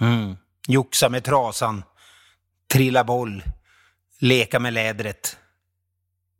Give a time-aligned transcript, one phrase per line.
[0.00, 0.36] Mm.
[0.68, 1.82] Joxa med trasan,
[2.72, 3.42] trilla boll,
[4.20, 5.36] leka med lädret.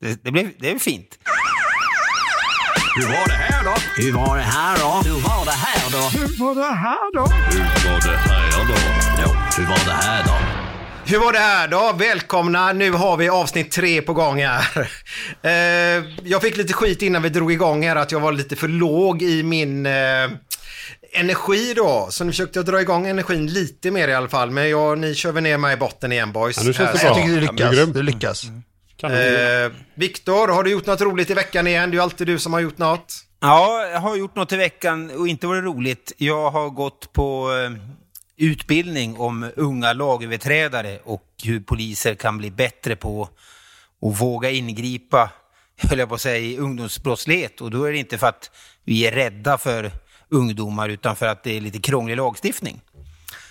[0.00, 1.18] Det, det, blev, det är fint.
[2.96, 3.74] Hur var det här då?
[4.02, 5.08] Hur var det här då?
[5.08, 6.18] Hur var det här då?
[6.18, 7.26] Hur var det här då?
[7.26, 8.74] Hur var det här då?
[9.22, 10.32] Ja, hur var det här då?
[11.04, 11.92] Hur var det här då?
[11.98, 14.90] Välkomna, nu har vi avsnitt tre på gång här.
[15.42, 18.68] Eh, jag fick lite skit innan vi drog igång här att jag var lite för
[18.68, 19.92] låg i min eh,
[21.12, 22.06] energi då.
[22.10, 24.50] Så nu försökte jag dra igång energin lite mer i alla fall.
[24.50, 26.56] Men jag, ni kör väl ner mig i botten igen boys.
[26.56, 27.06] Ja, nu känns det bra.
[27.08, 27.74] Jag tycker du Ja, lyckas.
[27.74, 27.94] grymt.
[27.94, 28.42] Du lyckas.
[28.96, 29.16] Kanon.
[29.16, 31.90] Eh, Viktor, har du gjort något roligt i veckan igen?
[31.90, 33.14] Det är ju alltid du som har gjort något.
[33.40, 36.12] Ja, jag har gjort något i veckan och inte varit roligt.
[36.16, 37.70] Jag har gått på eh,
[38.46, 43.28] utbildning om unga lagöverträdare och hur poliser kan bli bättre på
[44.02, 45.30] att våga ingripa,
[45.88, 47.60] höll jag på att säga, i ungdomsbrottslighet.
[47.60, 48.50] Och då är det inte för att
[48.84, 49.90] vi är rädda för
[50.28, 52.80] ungdomar utan för att det är lite krånglig lagstiftning.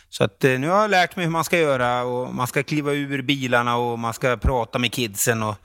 [0.10, 2.64] Så att eh, nu har jag lärt mig hur man ska göra och man ska
[2.64, 5.56] kliva ur bilarna och man ska prata med kidsen och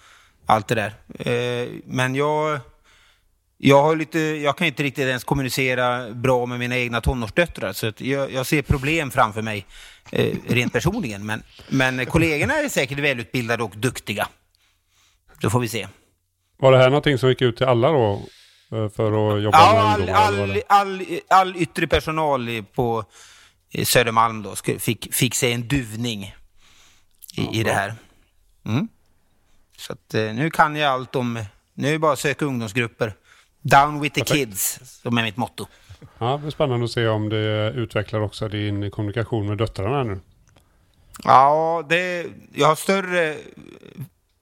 [0.46, 0.94] allt det där.
[1.18, 2.60] Eh, men jag,
[3.58, 7.86] jag, har lite, jag kan inte riktigt ens kommunicera bra med mina egna tonårsdöttrar så
[7.86, 9.66] att jag, jag ser problem framför mig
[10.10, 11.26] eh, rent personligen.
[11.26, 14.28] Men, men kollegorna är säkert välutbildade och duktiga.
[15.40, 15.88] Då får vi se.
[16.58, 18.22] Var det här någonting som gick ut till alla då?
[18.72, 20.62] För att jobba Ja, med all, ungdomar?
[20.68, 23.04] all, all, all yttre personal på
[23.84, 26.34] Södermalm då fick, fick sig en duvning
[27.36, 27.94] i, i det här.
[28.66, 28.88] Mm.
[29.76, 31.44] Så att, eh, nu kan jag allt om,
[31.74, 33.14] nu är det bara att söka ungdomsgrupper.
[33.62, 34.38] Down with the Perfekt.
[34.50, 35.66] kids, som är mitt motto.
[36.18, 40.20] Ja, det blir spännande att se om det utvecklar också din kommunikation med döttrarna nu.
[41.24, 43.36] Ja, det, jag har större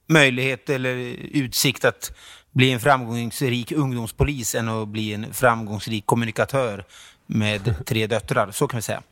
[0.07, 0.97] möjlighet eller
[1.33, 2.13] utsikt att
[2.53, 6.85] bli en framgångsrik ungdomspolis än att bli en framgångsrik kommunikatör
[7.27, 9.03] med tre döttrar, så kan vi säga.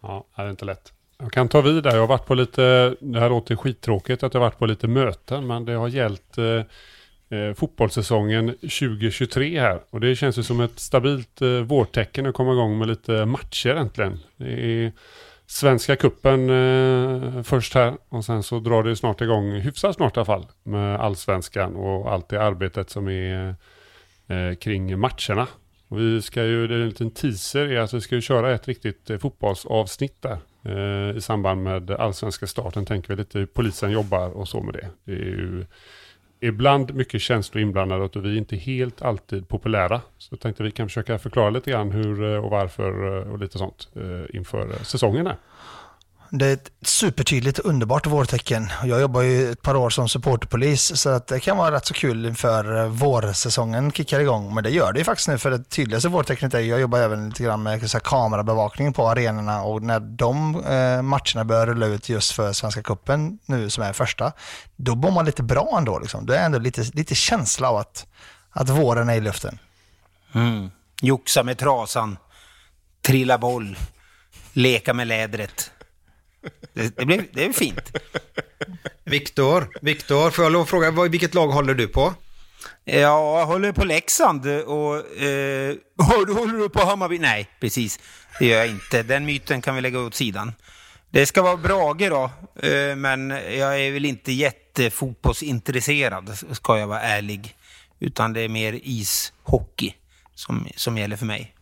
[0.00, 0.92] Ja, det är inte lätt.
[1.18, 1.94] Jag kan ta vid där.
[1.94, 4.88] Jag har varit på lite, det här låter skittråkigt att jag har varit på lite
[4.88, 9.80] möten, men det har gällt eh, eh, fotbollssäsongen 2023 här.
[9.90, 13.74] Och det känns ju som ett stabilt eh, vårtecken att komma igång med lite matcher
[13.74, 14.20] äntligen.
[14.36, 14.92] Det är
[15.46, 20.20] Svenska kuppen eh, först här och sen så drar det snart igång, hyfsat snart i
[20.20, 23.54] alla fall, med allsvenskan och allt det arbetet som är
[24.26, 25.46] eh, kring matcherna.
[25.88, 28.54] Och vi ska ju, det är en liten teaser, är att vi ska ju köra
[28.54, 30.38] ett riktigt eh, fotbollsavsnitt där.
[30.62, 34.74] Eh, I samband med allsvenska starten tänker vi lite hur polisen jobbar och så med
[34.74, 34.88] det.
[35.04, 35.66] Det är ju
[36.44, 40.00] ibland mycket känslor inblandade och vi är inte helt alltid populära.
[40.18, 43.38] Så jag tänkte vi kan försöka förklara lite grann hur eh, och varför eh, och
[43.38, 45.36] lite sånt eh, inför säsongen här.
[46.38, 48.70] Det är ett supertydligt och underbart vårtecken.
[48.84, 51.94] Jag jobbar ju ett par år som supporterpolis så att det kan vara rätt så
[51.94, 54.54] kul inför eh, vårsäsongen kickar igång.
[54.54, 56.98] Men det gör det ju faktiskt nu för det tydligaste vårtecknet är ju, jag jobbar
[56.98, 61.66] även lite grann med så här, kamerabevakning på arenorna och när de eh, matcherna börjar
[61.66, 64.32] rulla ut just för Svenska Cupen nu som är första,
[64.76, 66.26] då bor man lite bra ändå liksom.
[66.26, 68.06] Det är ändå lite, lite känsla av att,
[68.50, 69.58] att våren är i luften.
[70.32, 70.70] Mm.
[71.00, 72.16] Joxa med trasan,
[73.02, 73.78] trilla boll,
[74.52, 75.70] leka med lädret.
[76.72, 77.96] Det, det, blir, det är fint.
[79.04, 82.14] Viktor, Viktor, får jag lov att fråga, vilket lag håller du på?
[82.84, 85.22] Ja, jag håller på Leksand och...
[85.22, 87.18] Eh, håller håller du på Hammarby?
[87.18, 88.00] Nej, precis.
[88.38, 89.02] Det gör jag inte.
[89.02, 90.52] Den myten kan vi lägga åt sidan.
[91.10, 92.30] Det ska vara Brage då,
[92.68, 97.56] eh, men jag är väl inte jättefotbollsintresserad, ska jag vara ärlig.
[98.00, 99.94] Utan det är mer ishockey
[100.34, 101.53] som, som gäller för mig.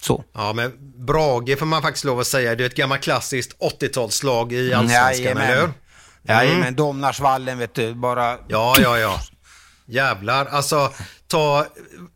[0.00, 0.24] Så.
[0.34, 0.72] Ja, men
[1.06, 2.54] Brage får man faktiskt lov att säga.
[2.54, 5.42] Det är ett gammalt klassiskt 80-talslag i Allsvenskan, Jajamän.
[5.50, 5.70] eller hur?
[6.22, 8.36] Jajamän, Domnarsvallen vet du, bara...
[8.48, 9.20] Ja, ja, ja.
[9.86, 10.92] Jävlar, alltså
[11.28, 11.66] ta,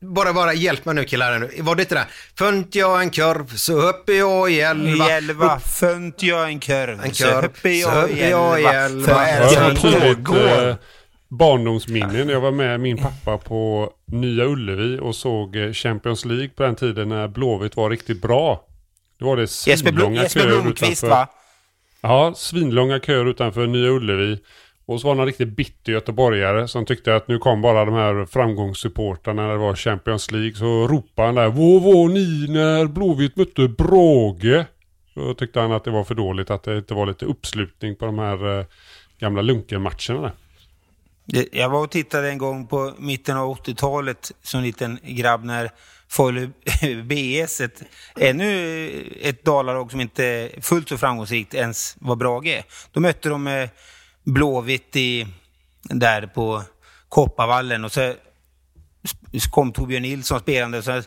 [0.00, 1.38] bara, bara hjälp mig nu killar.
[1.38, 1.50] nu.
[1.62, 2.06] Var det inte det?
[2.38, 5.08] Fönt jag en korv så uppe jag i elva.
[5.08, 9.26] I elva, fönt jag en korv, En så uppe så jag i jag i elva.
[9.26, 9.92] är det Jag korv.
[9.92, 10.78] tydligt
[11.38, 11.48] pågår?
[11.56, 16.48] barndomsminne när jag var med min pappa på Nya Ullevi och såg eh, Champions League
[16.48, 18.64] på den tiden när Blåvitt var riktigt bra.
[19.18, 21.08] Då var det svinlånga Jesper köer Blomqvist utanför.
[21.08, 21.28] va?
[22.00, 24.38] Ja, svinlånga köer utanför Nya Ullevi.
[24.86, 27.94] Och så var det någon riktigt bitter göteborgare som tyckte att nu kom bara de
[27.94, 30.54] här framgångssupportrarna när det var Champions League.
[30.54, 34.64] Så ropade han där Vad var ni när Blåvitt mötte Brage?
[35.14, 38.06] Så tyckte han att det var för dåligt att det inte var lite uppslutning på
[38.06, 38.64] de här eh,
[39.18, 40.20] gamla lunkenmatcherna.
[40.22, 40.32] Det-
[41.52, 45.70] jag var och tittade en gång på mitten av 80-talet som liten grabb när
[46.08, 46.50] Falu
[47.04, 47.82] BS, ett,
[48.20, 48.88] ännu
[49.22, 52.64] ett Dalalag som inte fullt så framgångsrikt ens var Brage.
[52.92, 53.68] Då mötte de eh,
[54.24, 55.26] Blåvitt i,
[55.82, 56.62] där på
[57.08, 58.14] Kopparvallen och så
[59.50, 61.02] kom Torbjörn Nilsson spelande och så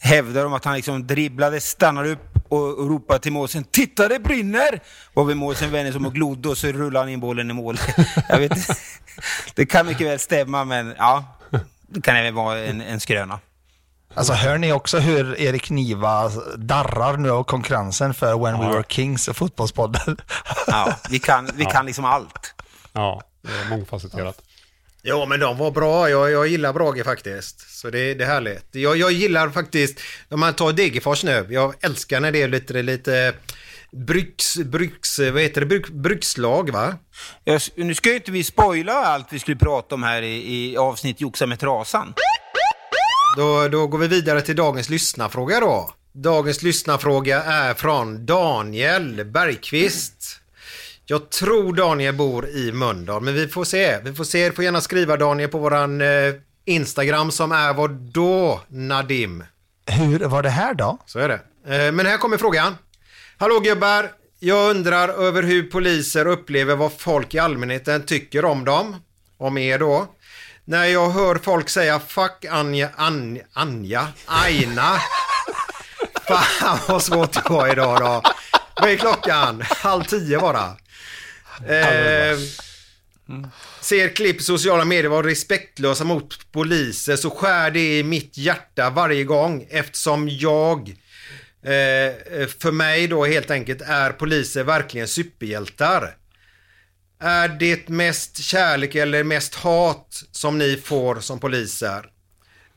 [0.00, 4.18] hävdade de att han liksom dribblade, stannade upp och, och ropade till målsen Titta det
[4.18, 4.80] brinner!
[5.14, 7.52] Var vid målsen vände sig om och glodde och så rullade han in bollen i
[7.52, 7.78] mål.
[8.28, 8.74] Jag vet inte.
[9.54, 11.24] Det kan mycket väl stämma men ja,
[11.88, 13.38] det kan även vara en, en skröna.
[14.14, 18.72] Alltså hör ni också hur Erik Niva darrar nu av konkurrensen för When We Ja.
[18.72, 20.16] Were Kings och Fotbollspodden?
[20.66, 22.54] Ja, vi kan, vi kan liksom allt.
[22.92, 24.42] Ja, det är mångfacetterat.
[25.06, 26.10] Ja, men de var bra.
[26.10, 27.80] Jag, jag gillar Brage faktiskt.
[27.80, 28.66] Så det, det är härligt.
[28.70, 32.82] Jag, jag gillar faktiskt, om man tar Degerfors nu, jag älskar när det är lite,
[32.82, 33.34] lite
[33.92, 36.94] Bryx, bryx, vad heter det, Bryx, brukslag va?
[37.44, 40.76] Jag, nu ska ju inte vi spoila allt vi skulle prata om här i, i
[40.76, 42.14] avsnitt Joxa med trasan.
[43.36, 45.94] Då, då går vi vidare till dagens lyssnarfråga då.
[46.12, 50.40] Dagens lyssnarfråga är från Daniel Bergqvist.
[51.06, 53.98] Jag tror Daniel bor i Mölndal, men vi får se.
[54.02, 54.48] Vi får se.
[54.48, 56.34] Du får gärna skriva Daniel på våran eh,
[56.64, 59.44] Instagram som är vad då Nadim?
[59.86, 60.98] Hur var det här då?
[61.06, 61.40] Så är det.
[61.86, 62.76] Eh, Men här kommer frågan.
[63.38, 64.10] Hallå gubbar!
[64.38, 68.96] Jag undrar över hur poliser upplever vad folk i allmänheten tycker om dem.
[69.38, 70.06] Om er då.
[70.64, 74.98] När jag hör folk säga fuck Anja, Anja, Anja, Aina.
[76.28, 78.22] Fan vad svårt det var idag då.
[78.80, 79.62] Vad är klockan?
[79.70, 80.76] Halv tio bara.
[81.60, 82.38] Eh,
[83.80, 88.90] ser klipp i sociala medier vara respektlösa mot poliser så skär det i mitt hjärta
[88.90, 90.96] varje gång eftersom jag
[91.62, 91.72] eh,
[92.40, 96.16] eh, för mig då helt enkelt är poliser verkligen superhjältar.
[97.20, 102.10] Är det mest kärlek eller mest hat som ni får som poliser?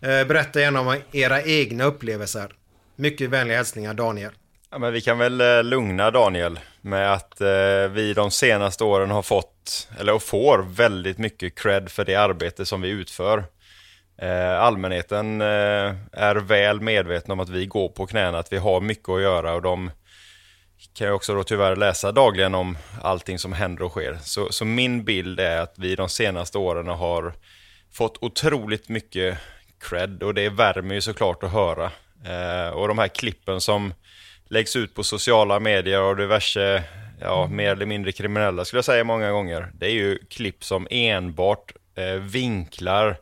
[0.01, 2.51] Eh, berätta gärna om era egna upplevelser.
[2.95, 4.31] Mycket vänliga hälsningar Daniel.
[4.71, 9.11] Ja, men vi kan väl eh, lugna Daniel med att eh, vi de senaste åren
[9.11, 13.43] har fått, eller får, väldigt mycket cred för det arbete som vi utför.
[14.21, 18.81] Eh, allmänheten eh, är väl medveten om att vi går på knäna, att vi har
[18.81, 19.91] mycket att göra och de
[20.93, 24.17] kan ju också då tyvärr läsa dagligen om allting som händer och sker.
[24.21, 27.33] Så, så min bild är att vi de senaste åren har
[27.93, 29.37] fått otroligt mycket
[29.89, 31.91] cred och det värmer ju såklart att höra.
[32.25, 33.93] Eh, och de här klippen som
[34.49, 36.83] läggs ut på sociala medier och diverse,
[37.21, 39.71] ja, mer eller mindre kriminella skulle jag säga många gånger.
[39.73, 43.17] Det är ju klipp som enbart eh, vinklar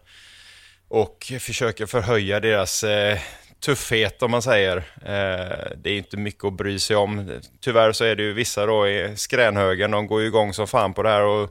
[0.88, 3.20] och försöker förhöja deras eh,
[3.66, 4.78] tuffhet om man säger.
[5.02, 7.40] Eh, det är inte mycket att bry sig om.
[7.62, 10.94] Tyvärr så är det ju vissa då i skränhögen, de går ju igång som fan
[10.94, 11.50] på det här och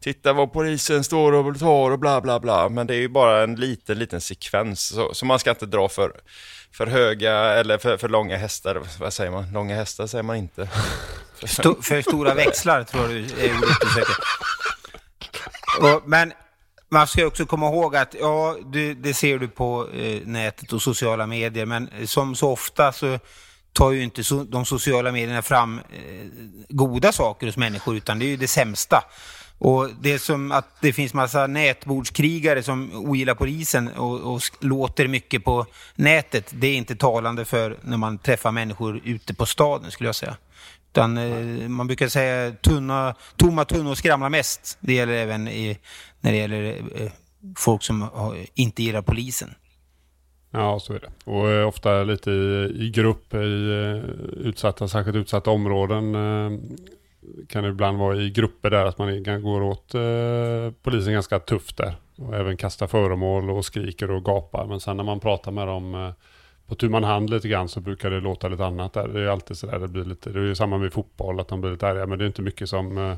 [0.00, 2.68] titta vad polisen står och tar och bla bla bla.
[2.68, 4.88] Men det är ju bara en liten, liten sekvens.
[4.88, 6.12] Så, så man ska inte dra för,
[6.72, 8.82] för höga eller för, för långa hästar.
[9.00, 9.52] Vad säger man?
[9.52, 10.68] Långa hästar säger man inte.
[11.40, 14.16] Sto- för stora växlar tror jag du är ordet du söker.
[15.80, 16.32] Och, men
[16.88, 20.82] man ska också komma ihåg att ja, det, det ser du på eh, nätet och
[20.82, 23.18] sociala medier, men som så ofta så
[23.72, 26.26] tar ju inte so de sociala medierna fram eh,
[26.68, 29.04] goda saker hos människor, utan det är ju det sämsta.
[29.64, 35.08] Och det är som att det finns massa nätbordskrigare som ogillar polisen och, och låter
[35.08, 36.50] mycket på nätet.
[36.54, 40.36] Det är inte talande för när man träffar människor ute på staden skulle jag säga.
[40.90, 44.78] Utan eh, man brukar säga tunna, tomma tunnor skramlar mest.
[44.80, 45.78] Det gäller även i,
[46.20, 47.12] när det gäller eh,
[47.56, 49.54] folk som har, inte gillar polisen.
[50.50, 51.30] Ja, så är det.
[51.30, 56.14] Och eh, ofta lite i, i grupp, i eh, utsatta, särskilt utsatta områden.
[56.14, 56.58] Eh,
[57.48, 61.76] kan det ibland vara i grupper där att man går åt eh, polisen ganska tufft
[61.76, 61.94] där.
[62.16, 64.66] Och även kastar föremål och skriker och gapar.
[64.66, 66.12] Men sen när man pratar med dem eh,
[66.66, 69.08] på tu man hand lite grann så brukar det låta lite annat där.
[69.08, 71.60] Det är alltid sådär, det blir lite, det är ju samma med fotboll, att de
[71.60, 72.06] blir lite arga.
[72.06, 73.16] Men det är inte mycket som, eh,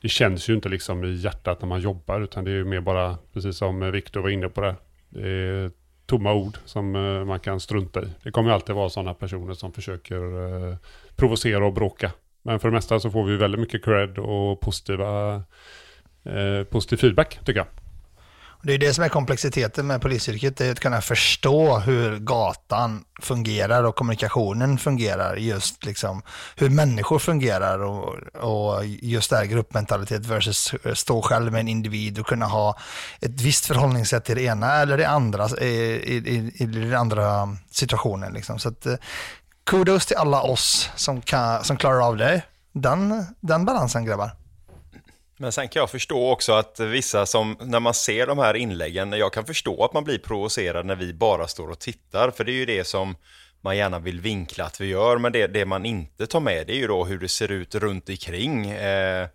[0.00, 2.20] det känns ju inte liksom i hjärtat när man jobbar.
[2.20, 4.74] Utan det är ju mer bara, precis som Viktor var inne på det.
[5.08, 5.70] Det är
[6.06, 8.08] tomma ord som eh, man kan strunta i.
[8.22, 10.76] Det kommer ju alltid vara sådana personer som försöker eh,
[11.16, 12.10] provocera och bråka.
[12.42, 15.34] Men för det mesta så får vi väldigt mycket cred och positiva,
[16.24, 17.66] eh, positiv feedback tycker jag.
[18.64, 23.04] Det är det som är komplexiteten med polisyrket, det är att kunna förstå hur gatan
[23.22, 25.36] fungerar och kommunikationen fungerar.
[25.36, 26.22] Just liksom
[26.56, 32.18] hur människor fungerar och, och just det här gruppmentalitet versus stå själv med en individ
[32.18, 32.78] och kunna ha
[33.20, 37.56] ett visst förhållningssätt till det ena eller det andra eh, i, i, i den andra
[37.70, 38.32] situationen.
[38.32, 38.58] Liksom.
[38.58, 38.94] Så att, eh,
[39.64, 42.42] kudos till alla oss som, kan, som klarar av det.
[42.72, 44.30] Den, den balansen grabbar.
[45.36, 49.12] Men sen kan jag förstå också att vissa som, när man ser de här inläggen,
[49.12, 52.52] jag kan förstå att man blir provocerad när vi bara står och tittar, för det
[52.52, 53.16] är ju det som
[53.60, 56.72] man gärna vill vinkla att vi gör, men det, det man inte tar med det
[56.72, 58.70] är ju då hur det ser ut runt omkring.
[58.70, 59.28] Eh,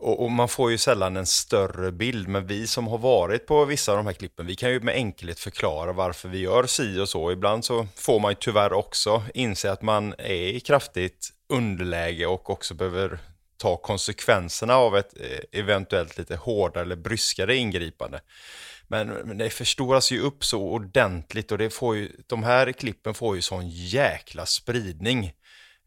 [0.00, 3.64] och, och, man får ju sällan en större bild, men vi som har varit på
[3.64, 7.00] vissa av de här klippen, vi kan ju med enkelhet förklara varför vi gör si
[7.00, 7.32] och så.
[7.32, 12.50] Ibland så får man ju tyvärr också inse att man är i kraftigt underläge och
[12.50, 13.18] också behöver
[13.56, 18.20] ta konsekvenserna av ett eh, eventuellt lite hårdare eller bryskare ingripande.
[18.88, 23.14] Men, men det förstoras ju upp så ordentligt och det får ju, de här klippen
[23.14, 25.32] får ju sån jäkla spridning.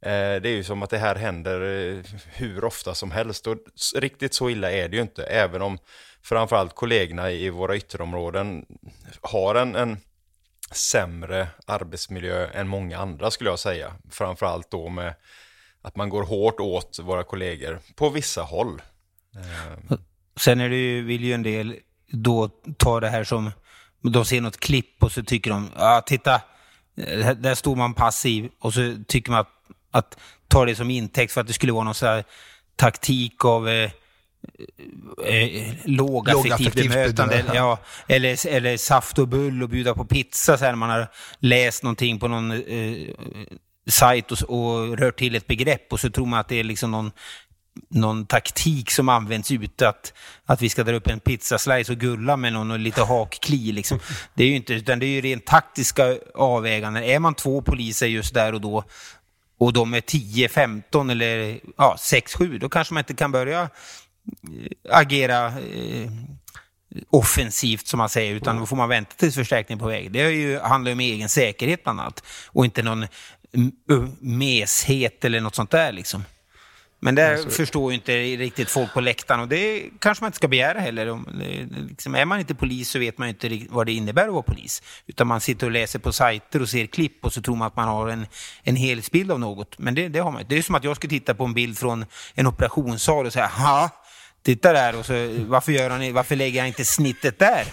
[0.06, 3.58] Eh, det är ju som att det här händer eh, hur ofta som helst och
[3.96, 5.78] riktigt så illa är det ju inte, även om
[6.22, 8.66] framförallt kollegorna i våra ytterområden
[9.22, 9.98] har en, en
[10.72, 13.94] sämre arbetsmiljö än många andra skulle jag säga.
[14.12, 15.16] Framförallt då med
[15.82, 18.82] att man går hårt åt våra kollegor på vissa håll.
[19.36, 19.98] Eh.
[20.36, 21.76] Sen är det ju, vill ju en del
[22.08, 23.52] då ta det här som,
[24.02, 26.42] de ser något klipp och så tycker de, ja titta,
[27.36, 29.50] där står man passiv och så tycker man att,
[29.94, 32.24] att ta det som intäkt för att det skulle vara någon sån här
[32.76, 33.92] taktik av eh,
[35.26, 37.46] eh, lågaffektivt bemötande.
[37.54, 41.08] Ja, eller, eller saft och bull och bjuda på pizza så här, när man har
[41.40, 43.08] läst någonting på någon eh,
[43.90, 46.92] sajt och, och rör till ett begrepp och så tror man att det är liksom
[46.92, 47.12] någon,
[47.90, 50.14] någon taktik som används ute, att,
[50.46, 53.72] att vi ska dra upp en pizzaslice och gulla med någon och lite hakkli.
[53.72, 54.00] Liksom.
[54.34, 57.04] Det är ju inte, utan det är ju rent taktiska avväganden.
[57.04, 58.84] Är man två poliser just där och då
[59.58, 63.62] och de är 10, 15 eller ja, 6, 7, då kanske man inte kan börja
[63.62, 63.70] eh,
[64.90, 66.12] agera eh,
[67.10, 70.12] offensivt som man säger, utan då får man vänta tills förstärkning på väg.
[70.12, 73.06] Det är ju, handlar ju om egen säkerhet bland annat och inte någon
[74.20, 76.24] meshet eller något sånt där liksom.
[77.04, 80.36] Men det alltså, förstår ju inte riktigt folk på läktaren och det kanske man inte
[80.36, 81.20] ska begära heller.
[81.90, 84.82] Liksom, är man inte polis så vet man inte vad det innebär att vara polis.
[85.08, 87.76] Utan man sitter och läser på sajter och ser klipp och så tror man att
[87.76, 88.26] man har en,
[88.64, 89.80] en helhetsbild av något.
[89.80, 90.56] Men det, det har man inte.
[90.56, 93.48] Det är som att jag skulle titta på en bild från en operationssal och säga
[93.48, 93.90] ha
[94.44, 95.14] titta där och så
[95.48, 97.68] varför, gör han, varför lägger han inte snittet där?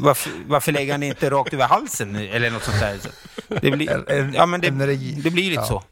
[0.00, 2.98] Varför, varför lägger han inte rakt över halsen eller något sånt där?
[3.60, 4.04] Det blir,
[4.34, 4.70] ja, men det,
[5.22, 5.64] det blir lite ja.
[5.64, 5.82] så.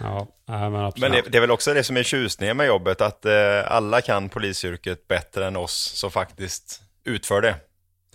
[0.00, 3.24] Ja, men, men det, det, är väl också det som är tjusningen med jobbet, att
[3.24, 3.32] eh,
[3.66, 7.54] alla kan polisyrket bättre än oss som faktiskt utför det.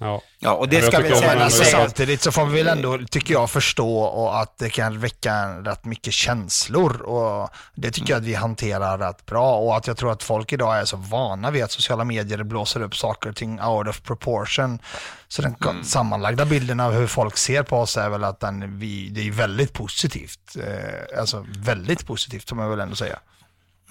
[0.02, 0.22] Ja.
[0.40, 1.44] ja, och det ska vi säga.
[1.44, 5.48] Alltså, samtidigt så får vi väl ändå, tycker jag, förstå och att det kan väcka
[5.48, 9.98] rätt mycket känslor och det tycker jag att vi hanterar rätt bra och att jag
[9.98, 13.36] tror att folk idag är så vana vid att sociala medier blåser upp saker och
[13.36, 14.80] ting out of proportion.
[15.28, 15.84] Så den mm.
[15.84, 19.32] sammanlagda bilden av hur folk ser på oss är väl att den, vi, det är
[19.32, 20.56] väldigt positivt.
[20.56, 23.20] Eh, alltså väldigt positivt, får man väl ändå säga.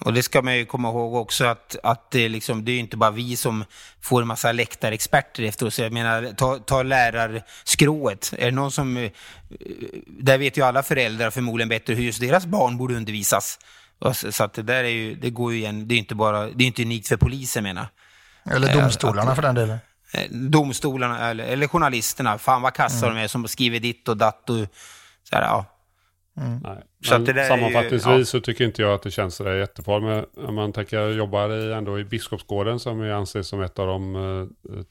[0.05, 2.97] Och det ska man ju komma ihåg också att, att det, liksom, det är inte
[2.97, 3.65] bara vi som
[4.01, 5.79] får en massa läktarexperter efter oss.
[5.79, 8.33] Jag menar, ta, ta lärarskrået.
[8.37, 8.97] Är det någon som...
[8.97, 9.11] Eh,
[10.07, 13.59] där vet ju alla föräldrar förmodligen bättre hur just deras barn borde undervisas.
[14.29, 16.63] Så att det där är ju, det går ju igen, det är inte bara, det
[16.63, 17.87] är inte unikt för polisen menar
[18.51, 19.77] Eller eh, domstolarna att, för den delen.
[20.13, 23.17] Eh, domstolarna eller, eller journalisterna, fan vad kassa mm.
[23.17, 24.55] de är som skriver ditt och datt och
[25.23, 25.65] så här, ja.
[26.37, 26.59] Mm.
[27.09, 28.25] Men sammanfattningsvis ju, ja.
[28.25, 30.37] så tycker inte jag att det känns sådär jättefarligt.
[30.37, 33.87] Om man tänker, jag jobbar i, ändå i Biskopsgården som jag anses som ett av
[33.87, 34.47] de uh,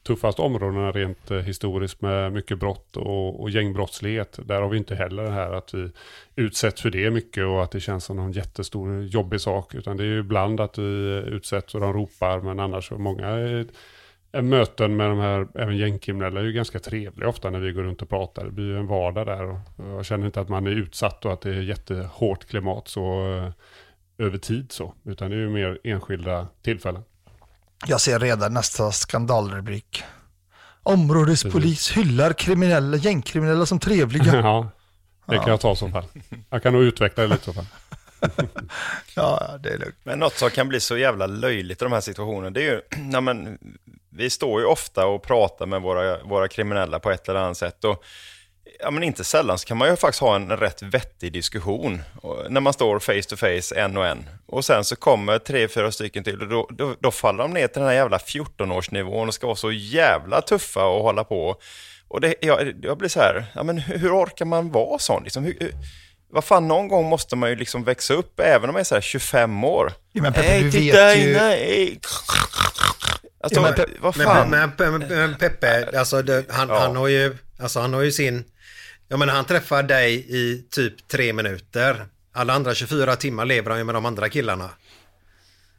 [0.07, 4.39] tuffaste områdena rent uh, historiskt med mycket brott och, och gängbrottslighet.
[4.43, 5.91] Där har vi inte heller det här att vi
[6.35, 9.75] utsätts för det mycket och att det känns som någon jättestor jobbig sak.
[9.75, 13.27] Utan det är ju ibland att vi utsätts och de ropar men annars så många
[13.27, 13.65] är,
[14.33, 18.01] möten med de här, även gängkriminella är ju ganska trevliga ofta när vi går runt
[18.01, 18.45] och pratar.
[18.45, 21.33] Det blir ju en vardag där och jag känner inte att man är utsatt och
[21.33, 25.79] att det är jättehårt klimat så eh, över tid så, utan det är ju mer
[25.83, 27.03] enskilda tillfällen.
[27.87, 30.03] Jag ser redan nästa skandalrubrik.
[30.83, 34.35] Områdespolis hyllar kriminella, gängkriminella som trevliga.
[34.35, 34.69] ja,
[35.25, 36.05] det kan jag ta i så fall.
[36.49, 37.65] Jag kan nog utveckla det lite i så fall.
[39.15, 39.95] ja, det är lugnt.
[40.03, 42.81] Men något som kan bli så jävla löjligt i de här situationerna, det är ju,
[42.97, 43.57] nej men,
[44.09, 47.83] vi står ju ofta och pratar med våra, våra kriminella på ett eller annat sätt.
[47.83, 48.03] Och,
[48.79, 52.51] ja, men inte sällan så kan man ju faktiskt ha en rätt vettig diskussion och,
[52.51, 54.29] när man står face to face en och en.
[54.45, 57.67] Och sen så kommer tre, fyra stycken till och då, då, då faller de ner
[57.67, 61.55] till den här jävla 14-årsnivån och ska vara så jävla tuffa och hålla på.
[62.07, 65.23] Och det, jag, jag blir så här, ja, men hur, hur orkar man vara sån?
[65.23, 65.71] Liksom, hur, hur,
[66.31, 68.95] vad fan, någon gång måste man ju liksom växa upp, även om man är så
[68.95, 69.93] här 25 år.
[70.11, 71.99] Ja, men Peppe, Nej, du vet ju- nej.
[73.43, 74.49] Alltså, Ja, men, vad men, fan?
[74.49, 76.79] men, men, men Peppe, alltså, det, han, Ja.
[76.79, 78.43] han, har ju, alltså han har ju sin...
[79.07, 82.05] Jag menar han träffar dig i typ tre minuter.
[82.33, 84.69] Alla andra 24 timmar lever han ju med de andra killarna.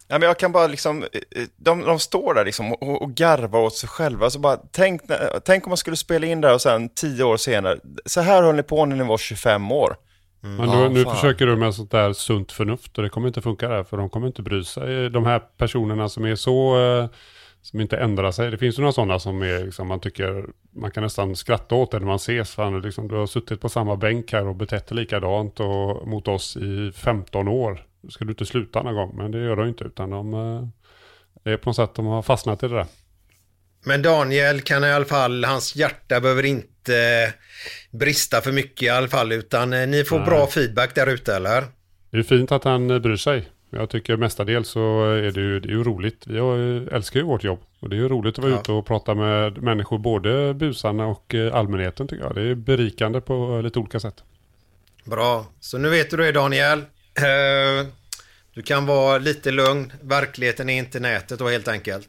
[0.08, 3.60] Ja, men jag kan bara liksom, eh, de, de står där liksom och, och garvar
[3.60, 4.30] åt sig själva.
[4.30, 5.00] Så bara, tänk,
[5.44, 8.54] tänk om man skulle spela in där och sen tio år senare, så här höll
[8.54, 9.96] ni på när ni var 25 år.
[10.44, 11.14] Men Ja, nu, fan.
[11.14, 14.10] försöker du med sånt där sunt förnuft och det kommer inte funka där för de
[14.10, 15.10] kommer inte bry sig.
[15.10, 17.08] De här personerna som är så, eh,
[17.62, 18.50] som inte ändrar sig.
[18.50, 21.90] Det finns ju några sådana som är, liksom, man tycker, man kan nästan skratta åt
[21.90, 22.54] det när man ses.
[22.54, 26.28] Fan, liksom, du har suttit på samma bänk här och betett dig likadant och, mot
[26.28, 27.86] oss i 15 år.
[28.10, 29.14] Ska du inte sluta någon gång?
[29.16, 30.68] Men det gör de inte utan de, eh,
[31.44, 32.86] det är på något sätt de har fastnat i det där.
[33.84, 36.66] Men Daniel kan i alla fall, hans hjärta behöver inte
[37.90, 40.26] brista för mycket i alla fall utan eh, ni får Nej.
[40.26, 41.64] bra feedback där ute eller?
[42.10, 43.48] Det är fint att han eh, bryr sig.
[43.70, 46.26] Jag tycker mestadels så är det ju, det är ju roligt.
[46.26, 47.60] Ju- älskar ju vårt jobb.
[47.80, 48.60] Och det är ju roligt att vara Ja.
[48.60, 52.34] ute och prata med människor, både busarna och eh, allmänheten tycker jag.
[52.34, 54.14] Det är berikande på lite olika sätt.
[55.04, 56.78] Bra, så nu vet du det Daniel.
[56.78, 57.86] Eh,
[58.54, 59.92] Du kan vara lite lugn.
[60.00, 62.08] Verkligheten är inte nätet då helt enkelt.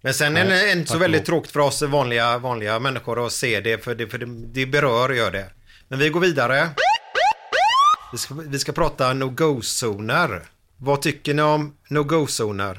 [0.00, 3.32] Men sen är Nej, det inte så väldigt tråkigt för oss vanliga, vanliga människor att
[3.32, 5.46] se det för, det, för det, det berör gör det.
[5.88, 6.68] Men vi går vidare.
[8.12, 10.42] Vi ska, vi ska prata no-go-zoner.
[10.76, 12.78] Vad tycker ni om no-go-zoner?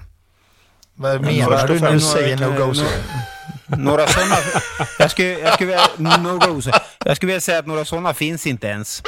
[0.95, 3.83] Vad menar du när du säger några- no-go zone?
[3.83, 4.35] Några sådana...
[4.99, 6.67] Jag skulle, jag skulle, vilja- no goes.
[7.05, 9.01] jag skulle vilja säga att några sådana finns inte ens.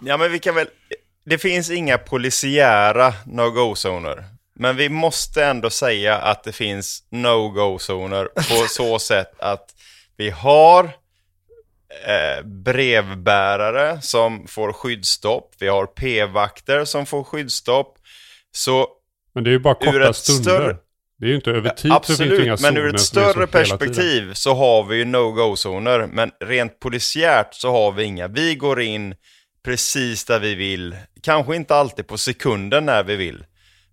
[0.00, 0.66] Ja, men vi kan väl...
[1.26, 4.24] Det finns inga polisiära no-go-zoner.
[4.58, 9.74] Men vi måste ändå säga att det finns no-go-zoner på så sätt att
[10.16, 15.54] vi har eh, brevbärare som får skyddsstopp.
[15.58, 17.98] Vi har p-vakter som får skyddsstopp.
[18.52, 18.88] Så
[19.34, 20.42] Men det är ju bara Ur korta stunder.
[20.42, 20.76] större-
[21.18, 23.00] Det är ju inte över tid så finns det Absolut, inga men ur zoner ett
[23.00, 26.06] större perspektiv så har vi ju no-go-zoner.
[26.06, 28.28] Men rent polisiärt så har vi inga.
[28.28, 29.14] Vi går in
[29.64, 30.96] precis där vi vill.
[31.22, 33.44] Kanske inte alltid på sekunden när vi vill.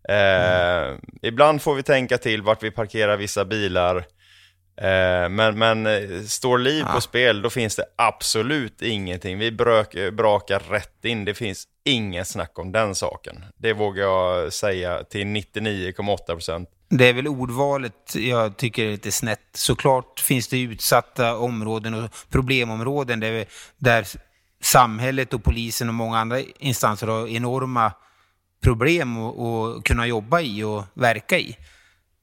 [0.09, 4.05] Eh, Ibland får vi tänka till vart vi parkerar vissa bilar.
[4.77, 9.37] Eh, men, men eh, står liv på spel, då finns det absolut ingenting.
[9.37, 11.25] Vi brök, eh, brakar rätt in.
[11.25, 13.45] Det finns ingen snack om den saken.
[13.57, 16.67] Det vågar jag säga till 99,8%.
[16.89, 19.41] Det är väl ordvalet jag tycker är lite snett.
[19.53, 23.45] Såklart finns det utsatta områden och problemområden där,
[23.77, 24.07] där
[24.63, 27.91] samhället och polisen och många andra instanser har enorma
[28.63, 31.57] problem att kunna jobba i och verka i.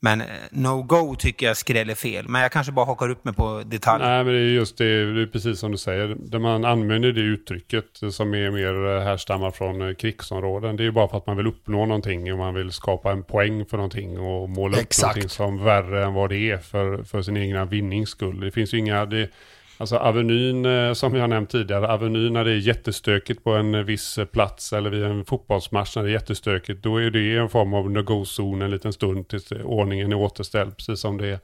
[0.04, 2.28] Men eh, no-go tycker jag skräller fel.
[2.28, 4.08] Men jag kanske bara hakar upp mig på detaljer.
[4.08, 6.16] Nej, men det är just det, det är precis som du säger.
[6.18, 10.76] Där man använder det uttrycket som är mer eh, härstammar från eh, krigsområden.
[10.76, 13.22] Det är ju bara för att man vill uppnå någonting och man vill skapa en
[13.22, 15.02] poäng för någonting och måla upp Exakt.
[15.02, 18.40] någonting som värre än vad det är för, för sin egna vinnings skull.
[18.40, 19.06] Det finns ju inga...
[19.06, 19.30] Det,
[19.82, 23.74] Alltså Avenyn, eh, som som jag nämnt tidigare, Avenyn när det är jättestökigt på en
[23.74, 27.36] eh, viss eh, plats eller vid en fotbollsmatch när det är jättestökigt, då är det
[27.36, 31.38] en form av no-go-zon en liten stund tills ordningen är återställd, precis som det är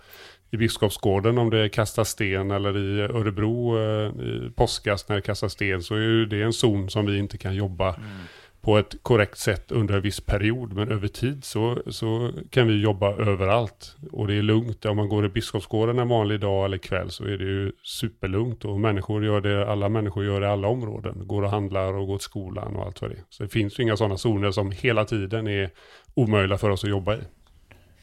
[0.50, 1.38] i Biskopsgården.
[1.38, 3.78] Om det kastas sten eller i Örebro
[4.22, 7.54] i påskas när det kastas sten så är det en zon som vi inte kan
[7.54, 8.08] jobba mm
[8.68, 10.72] på ett korrekt sätt under en viss period.
[10.72, 13.96] Men över tid så, så kan vi jobba överallt.
[14.12, 14.84] Och det är lugnt.
[14.84, 18.64] Om man går i Biskopsgården en vanlig dag eller kväll så är det ju superlugnt.
[18.64, 21.26] Och människor gör det, alla människor gör det i alla områden.
[21.26, 23.24] Går och handlar och går till skolan och allt vad det är.
[23.30, 25.70] Så det finns ju inga sådana zoner som hela tiden är
[26.14, 27.20] omöjliga för oss att jobba i.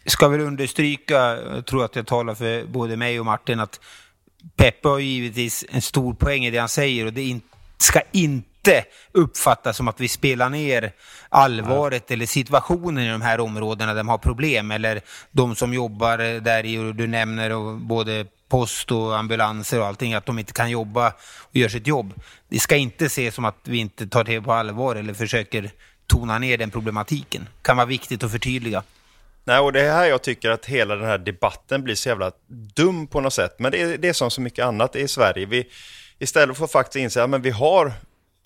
[0.05, 1.15] ska väl understryka,
[1.55, 3.79] jag tror att jag talar för både mig och Martin, att
[4.55, 7.41] Peppe har givetvis en stor poäng i det han säger och det in,
[7.77, 8.54] ska inte
[9.11, 10.91] uppfattas som att vi spelar ner
[11.29, 15.01] allvaret eller situationen i de här områdena där de har problem eller
[15.31, 20.39] de som jobbar där i, du nämner både post och ambulanser och allting, att de
[20.39, 22.13] inte kan jobba och göra sitt jobb.
[22.49, 25.71] Det ska inte ses som att vi inte tar det på allvar eller försöker
[26.07, 27.47] tona ner den problematiken.
[27.61, 28.83] Kan vara viktigt att förtydliga.
[29.43, 32.31] Nej, och det är här jag tycker att hela den här debatten blir så jävla
[32.75, 33.55] dum på något sätt.
[33.59, 35.45] Men det är, det är som så mycket annat i Sverige.
[35.45, 35.69] Vi,
[36.19, 37.93] istället för att faktiskt inse att men vi har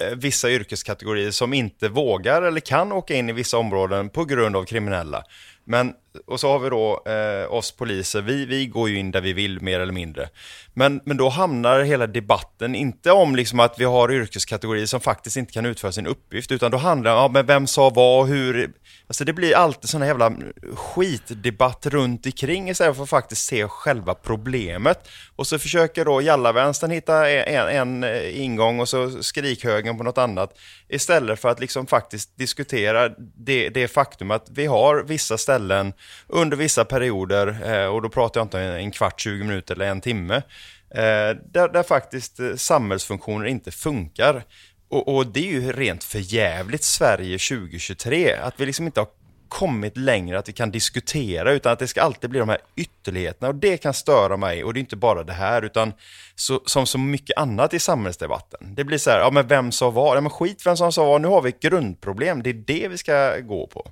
[0.02, 4.56] Eh, vissa yrkeskategorier som inte vågar eller kan åka in i vissa områden på grund
[4.56, 5.24] av kriminella.
[5.66, 5.94] Men,
[6.26, 9.34] och så har vi då eh, oss poliser, vi, vi går ju in där vi
[9.34, 10.30] vill mer eller mindre.
[10.74, 15.38] Men, men då hamnar hela debatten inte om liksom att vi har yrkeskategorier som faktiskt
[15.38, 18.28] inte kan utföra sin uppgift, utan då handlar det om ja, vem sa vad, och
[18.28, 18.72] hur...
[19.08, 20.34] Alltså det blir alltid sån här jävla
[20.76, 25.10] skitdebatt runt omkring istället för att faktiskt se själva problemet.
[25.36, 29.98] Och så försöker då Jallavänstern hitta e, e, en, en, en ingång och så skrikhögen
[29.98, 30.58] på något annat.
[30.90, 35.94] Istället för att liksom faktiskt diskutera det, det faktum att vi har vissa ställen
[36.28, 39.86] under vissa perioder, eh, och då pratar jag inte om en kvart, 20 minuter eller
[39.86, 40.36] en timme,
[40.96, 44.44] eh, där, där faktiskt eh, samhällsfunktioner inte funkar.
[44.90, 49.08] Och, och, det är ju rent förjävligt Sverige 2023, att vi liksom inte har
[49.50, 53.48] kommit längre, att vi kan diskutera, utan att det ska alltid bli de här ytterligheterna.
[53.48, 55.94] Och det kan störa mig, och det är inte bara det här, utan
[56.36, 58.76] så, som så mycket annat i samhällsdebatten.
[58.76, 60.18] Det blir så här, ja men vem sa vad?
[60.18, 62.88] Ja men skit vem som sa vad, nu har vi ett grundproblem, det är det
[62.88, 63.92] vi ska gå på.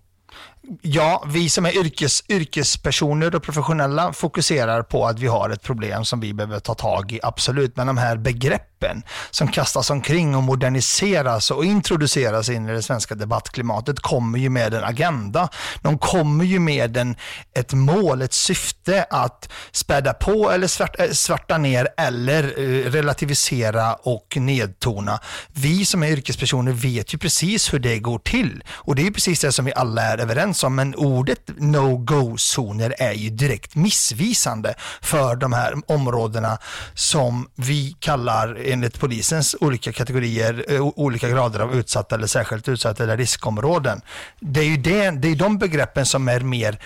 [0.82, 6.06] Ja, vi som är yrkes, yrkespersoner och professionella fokuserar på att vi har ett problem
[6.06, 7.76] som vi behöver ta tag i, absolut.
[7.76, 13.16] Men de här begreppen som kastas omkring och moderniseras och introduceras in i det svenska
[13.16, 15.50] debattklimatet kommer ju med en agenda.
[15.82, 17.16] De kommer ju med en,
[17.54, 23.94] ett mål, ett syfte att späda på eller svarta, eh, svarta ner eller eh, relativisera
[23.94, 25.20] och nedtona.
[25.54, 29.40] Vi som är yrkespersoner vet ju precis hur det går till och det är precis
[29.40, 35.36] det som vi alla är överens om, men ordet no-go-zoner är ju direkt missvisande för
[35.36, 36.58] de här områdena
[36.94, 43.04] som vi kallar enligt polisens olika kategorier, eh, olika grader av utsatta eller särskilt utsatta
[43.04, 44.02] eller riskområden.
[44.40, 46.80] Det är ju det, det är de begreppen som är mer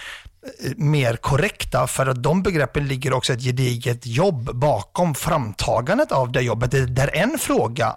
[0.64, 6.32] eh, mer korrekta för att de begreppen ligger också ett gediget jobb bakom framtagandet av
[6.32, 6.96] det jobbet.
[6.96, 7.96] Där en fråga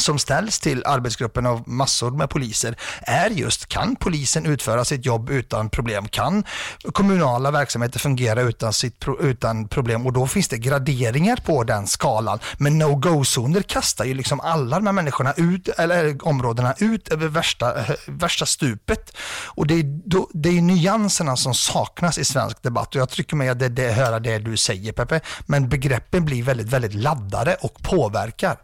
[0.00, 5.30] som ställs till arbetsgruppen av massor med poliser är just kan polisen utföra sitt jobb
[5.30, 6.08] utan problem?
[6.08, 6.44] Kan
[6.92, 10.06] kommunala verksamheter fungera utan, sitt, utan problem?
[10.06, 12.38] Och då finns det graderingar på den skalan.
[12.58, 17.74] Men no-go-zoner kastar ju liksom alla de här människorna ut, eller områdena ut över värsta,
[18.06, 19.16] värsta stupet.
[19.44, 23.36] Och det är, då, det är nyanserna som saknas i svensk debatt och jag tycker
[23.36, 25.20] mig att det, det, höra det du säger Peppe.
[25.46, 28.56] Men begreppen blir väldigt, väldigt laddade och påverkar.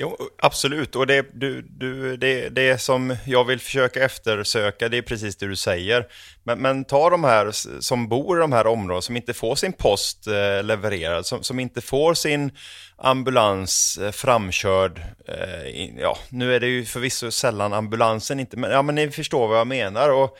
[0.00, 0.96] Jo, absolut.
[0.96, 5.46] Och det, du, du, det, det som jag vill försöka eftersöka, det är precis det
[5.46, 6.06] du säger.
[6.44, 9.72] Men, men ta de här som bor i de här områdena, som inte får sin
[9.72, 12.52] post eh, levererad, som, som inte får sin
[12.96, 15.02] ambulans eh, framkörd.
[15.28, 19.10] Eh, in, ja, nu är det ju förvisso sällan ambulansen inte, men, ja, men ni
[19.10, 20.08] förstår vad jag menar.
[20.08, 20.38] Och,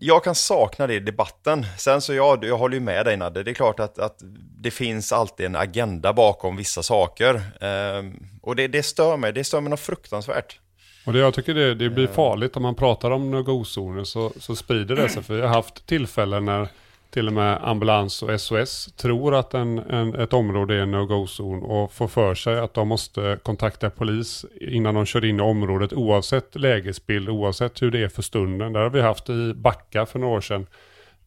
[0.00, 1.66] jag kan sakna det i debatten.
[1.78, 4.18] Sen så ja, jag håller ju med dig Nadde, det är klart att, att
[4.60, 7.42] det finns alltid en agenda bakom vissa saker.
[7.60, 8.14] Ehm,
[8.48, 10.58] och det, det stör mig, det stör mig något fruktansvärt.
[11.06, 14.56] Och det, jag tycker det, det blir farligt om man pratar om no-go-zoner så, så
[14.56, 15.22] sprider det sig.
[15.22, 16.68] För vi har haft tillfällen när
[17.10, 21.62] till och med ambulans och SOS tror att en, en, ett område är en no-go-zon
[21.62, 25.92] och får för sig att de måste kontakta polis innan de kör in i området
[25.92, 28.72] oavsett lägesbild, oavsett hur det är för stunden.
[28.72, 30.66] Där har vi haft i Backa för några år sedan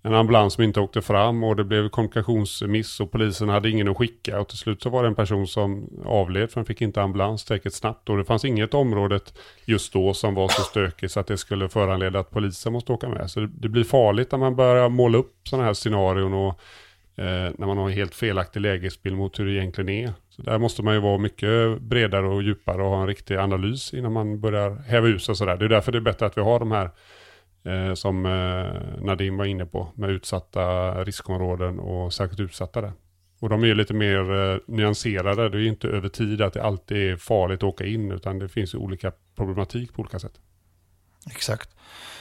[0.04, 3.98] en ambulans som inte åkte fram och det blev kommunikationsmiss och polisen hade ingen att
[3.98, 7.02] skicka och till slut så var det en person som avled för han fick inte
[7.02, 9.20] ambulans tillräckligt snabbt och det fanns inget område
[9.66, 13.10] just då som var så stökigt så att det skulle föranleda att polisen måste åka
[13.10, 13.32] med.
[13.32, 16.60] Så det, det blir farligt när man börjar måla upp sådana här scenarion och
[17.16, 20.14] eh, när man har en helt felaktig lägesbild mot hur det egentligen är.
[20.30, 23.94] Så där måste man ju vara mycket bredare och djupare och ha en riktig analys
[23.94, 25.58] innan man börjar häva ut sig sådär.
[25.58, 26.90] Det är därför det är bättre att vi har de här
[27.64, 32.94] eh, som eh, Nadim var inne på med utsatta riskområden och särskilt utsatta där.
[33.40, 35.50] Och de är lite mer eh, nyanserade.
[35.50, 38.50] Det är inte över tid att det alltid är farligt att åka in utan det
[38.50, 40.34] finns olika problematik på olika sätt.
[41.32, 41.70] Exakt.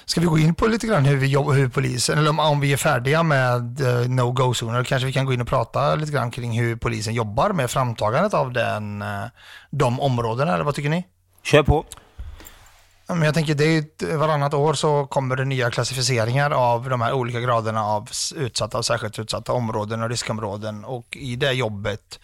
[0.05, 2.61] Ska vi gå in på lite grann hur vi jobbar, hur polisen, eller om, om
[2.61, 6.31] vi är färdiga med uh, no-go-zoner, kanske vi kan gå in och prata lite grann
[6.31, 9.09] kring hur polisen jobbar med framtagandet av den, uh,
[9.71, 11.07] de områdena, eller vad tycker ni?
[11.43, 11.85] Kör på.
[13.15, 17.13] Men jag tänker, det är varannat år så kommer det nya klassificeringar av de här
[17.13, 20.85] olika graderna av utsatta och särskilt utsatta områden och riskområden.
[20.85, 22.21] Och i det jobbet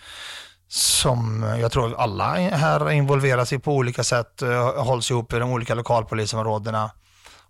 [0.68, 5.50] som jag tror alla här involveras i på olika sätt, eh, hålls ihop i de
[5.50, 6.90] olika lokalpolisområdena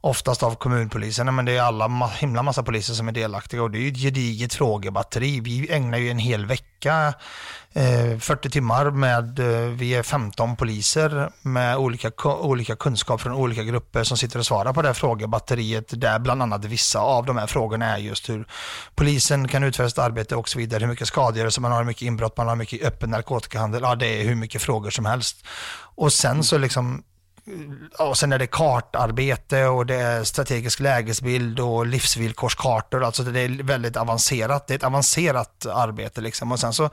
[0.06, 3.70] oftast av kommunpoliserna, men det är alla ma- himla massa poliser som är delaktiga och
[3.70, 5.40] det är ju ett gediget frågebatteri.
[5.40, 7.14] Vi ägnar ju en hel vecka,
[7.72, 13.62] eh, 40 timmar med, eh, vi är 15 poliser med olika, olika kunskap från olika
[13.62, 17.36] grupper som sitter och svarar på det här frågebatteriet där bland annat vissa av de
[17.36, 18.46] här frågorna är just hur
[18.94, 22.02] polisen kan utföra sitt arbete och så vidare, hur mycket skadegörelse man har, hur mycket
[22.02, 25.46] inbrott man har, hur mycket öppen narkotikahandel, ja det är hur mycket frågor som helst.
[25.96, 27.02] Och sen så liksom
[27.98, 33.04] och sen är det kartarbete och det är strategisk lägesbild och livsvillkorskartor.
[33.04, 34.66] Alltså det är väldigt avancerat.
[34.66, 36.52] Det är ett avancerat arbete liksom.
[36.52, 36.90] Och sen så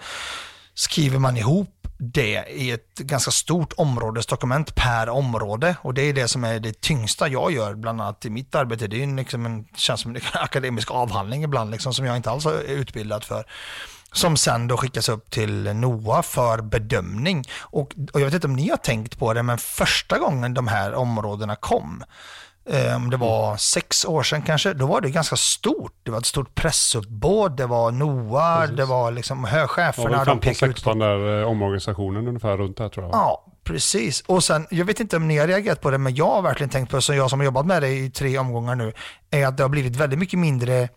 [0.74, 6.28] skriver man ihop det i ett ganska stort områdesdokument per område och det är det
[6.28, 8.88] som är det tyngsta jag gör bland annat i mitt arbete.
[8.88, 12.46] Det är liksom en, känns som en akademisk avhandling ibland liksom, som jag inte alls
[12.46, 13.46] är utbildad för
[14.14, 17.44] som sen då skickas upp till NOA för bedömning.
[17.62, 20.68] Och, och jag vet inte om ni har tänkt på det, men första gången de
[20.68, 22.04] här områdena kom,
[22.70, 25.94] eh, om det var sex år sedan kanske, då var det ganska stort.
[26.04, 28.78] Det var ett stort pressuppbåd, det var NOA, Precis.
[28.78, 30.18] det var liksom hö- Ja, cheferna.
[30.18, 33.16] väl de pekade ut 15-16 där eh, omorganisationen ungefär runt där tror jag.
[33.16, 34.22] Ja, precis.
[34.28, 36.70] Och sen, jag vet inte om ni har reagerat på det, men jag har verkligen
[36.70, 38.94] tänkt på det, så jag som har jobbat med det i tre omgångar nu,
[39.32, 40.90] är att det har blivit väldigt mycket mindre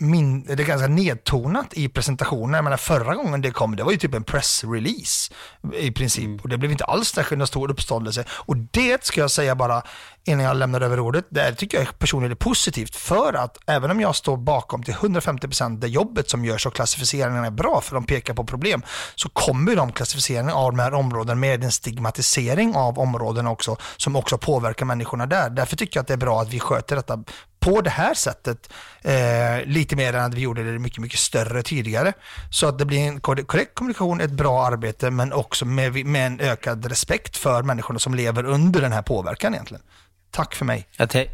[0.00, 2.54] min, det är ganska nedtonat i presentationen.
[2.54, 5.32] Jag menar, förra gången det kom, det var ju typ en pressrelease
[5.74, 6.42] i princip.
[6.42, 8.24] Och det blev inte alls särskilt stor uppståndelse.
[8.30, 9.82] Och det ska jag säga bara
[10.24, 12.96] innan jag lämnar över ordet, det tycker jag personligen är positivt.
[12.96, 17.46] För att även om jag står bakom till 150% det jobbet som görs och klassificeringarna
[17.46, 18.82] är bra, för de pekar på problem,
[19.14, 24.16] så kommer de klassificeringarna av de här områdena med en stigmatisering av områdena också, som
[24.16, 25.50] också påverkar människorna där.
[25.50, 27.24] Därför tycker jag att det är bra att vi sköter detta
[27.60, 31.62] på det här sättet eh, lite mer än att vi gjorde det mycket, mycket större
[31.62, 32.12] tidigare.
[32.50, 36.40] Så att det blir en korrekt kommunikation, ett bra arbete, men också med, med en
[36.40, 39.82] ökad respekt för människorna som lever under den här påverkan egentligen.
[40.30, 40.88] Tack för mig.
[40.96, 41.28] Jag,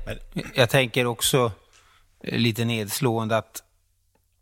[0.54, 1.52] jag tänker också
[2.24, 3.62] eh, lite nedslående att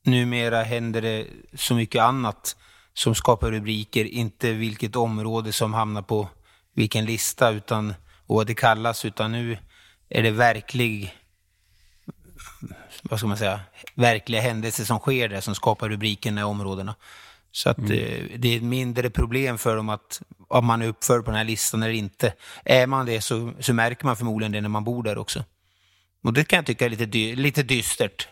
[0.04, 2.56] numera händer det så mycket annat
[2.94, 6.28] som skapar rubriker, inte vilket område som hamnar på
[6.74, 7.94] vilken lista utan,
[8.26, 9.58] och vad det kallas, utan nu
[10.08, 11.14] är det verklig,
[13.02, 13.60] vad ska man säga,
[13.94, 16.94] verkliga händelser som sker där som skapar rubrikerna i områdena.
[17.52, 17.92] Så att Mm.
[17.92, 21.38] eh, det är ett mindre problem för dem att om man är uppförd på den
[21.38, 22.32] här listan eller inte.
[22.64, 25.44] Är man det så, så märker man förmodligen det när man bor där också.
[26.24, 28.28] Och det kan jag tycka är lite, dy- lite dystert.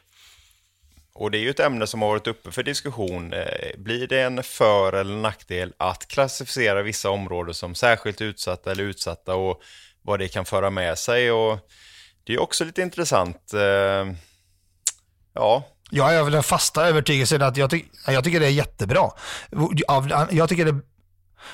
[1.12, 3.33] Och det är ju ett ämne som har varit uppe för diskussion.
[3.33, 8.85] Eh, Blir det en för eller nackdel att klassificera vissa områden som särskilt utsatta eller
[8.85, 9.62] utsatta och
[10.02, 11.30] vad det kan föra med sig?
[11.33, 11.59] Och
[12.24, 13.52] det är också lite intressant.
[15.40, 19.11] Ja, Jag är av den fasta övertygelsen att jag, ty jag tycker det är jättebra.
[20.31, 20.81] Jag tycker det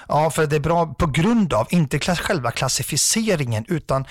[0.08, 4.04] Ja, för det är bra på grund av, inte själva klassificeringen, utan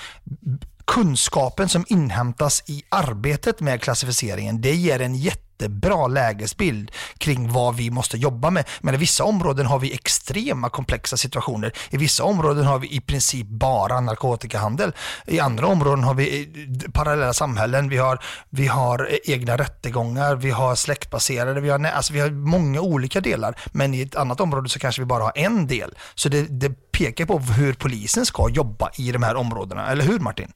[0.84, 4.60] kunskapen som inhämtas i arbetet med klassificeringen.
[4.60, 5.14] Det ger en
[5.56, 8.64] jättebra lägesbild kring vad vi måste jobba med.
[8.80, 11.72] Men i vissa områden har vi extrema komplexa situationer.
[11.90, 14.92] I vissa områden har vi i princip bara narkotikahandel.
[15.26, 16.42] I andra områden har vi
[16.84, 17.88] eh, parallella samhällen.
[17.88, 18.18] Vi har,
[18.50, 23.20] vi har eh, egna rättegångar, vi har släktbaserade, vi har, alltså vi har många olika
[23.20, 23.54] delar.
[23.72, 25.94] Men i ett annat område så kanske vi bara har en del.
[26.14, 29.90] Så det, det pekar på hur polisen ska jobba i de här områdena.
[29.90, 30.52] Eller hur Martin?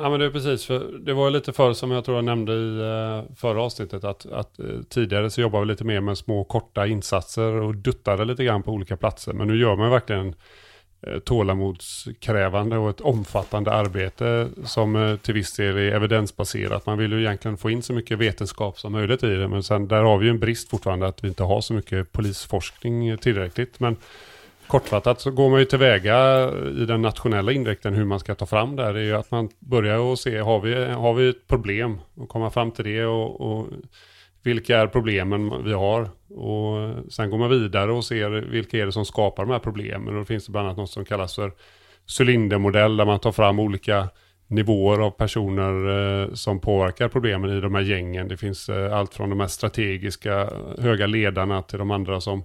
[0.00, 2.52] Ja men det är precis, för det var lite förr som jag tror jag nämnde
[2.52, 6.44] i eh, förra avsnittet att, att eh, tidigare så jobbade vi lite mer med små
[6.44, 9.32] korta insatser och duttade lite grann på olika platser.
[9.32, 10.34] Men nu gör man verkligen
[11.06, 16.86] eh, tålamodskrävande och ett omfattande arbete som till viss del är evidensbaserat.
[16.86, 19.88] Man vill ju egentligen få in så mycket vetenskap som möjligt i det men sen
[19.88, 23.80] där har vi ju en brist fortfarande att vi inte har så mycket polisforskning tillräckligt.
[23.80, 23.96] Men
[24.68, 26.48] Kortfattat så går man ju tillväga
[26.82, 28.94] i den nationella inriktningen hur man ska ta fram det här.
[28.94, 32.00] Det är ju att man börjar och se, har vi, har vi ett problem?
[32.14, 33.66] Och komma fram till det och, och
[34.42, 36.10] vilka är problemen vi har?
[36.28, 40.08] Och sen går man vidare och ser vilka är det som skapar de här problemen.
[40.08, 41.52] Och då finns det bland annat något som kallas för
[42.18, 44.08] cylindermodell där man tar fram olika
[44.46, 45.88] nivåer av personer
[46.22, 48.28] eh, som påverkar problemen i de här gängen.
[48.28, 52.44] Det finns eh, allt från de här strategiska höga ledarna till de andra som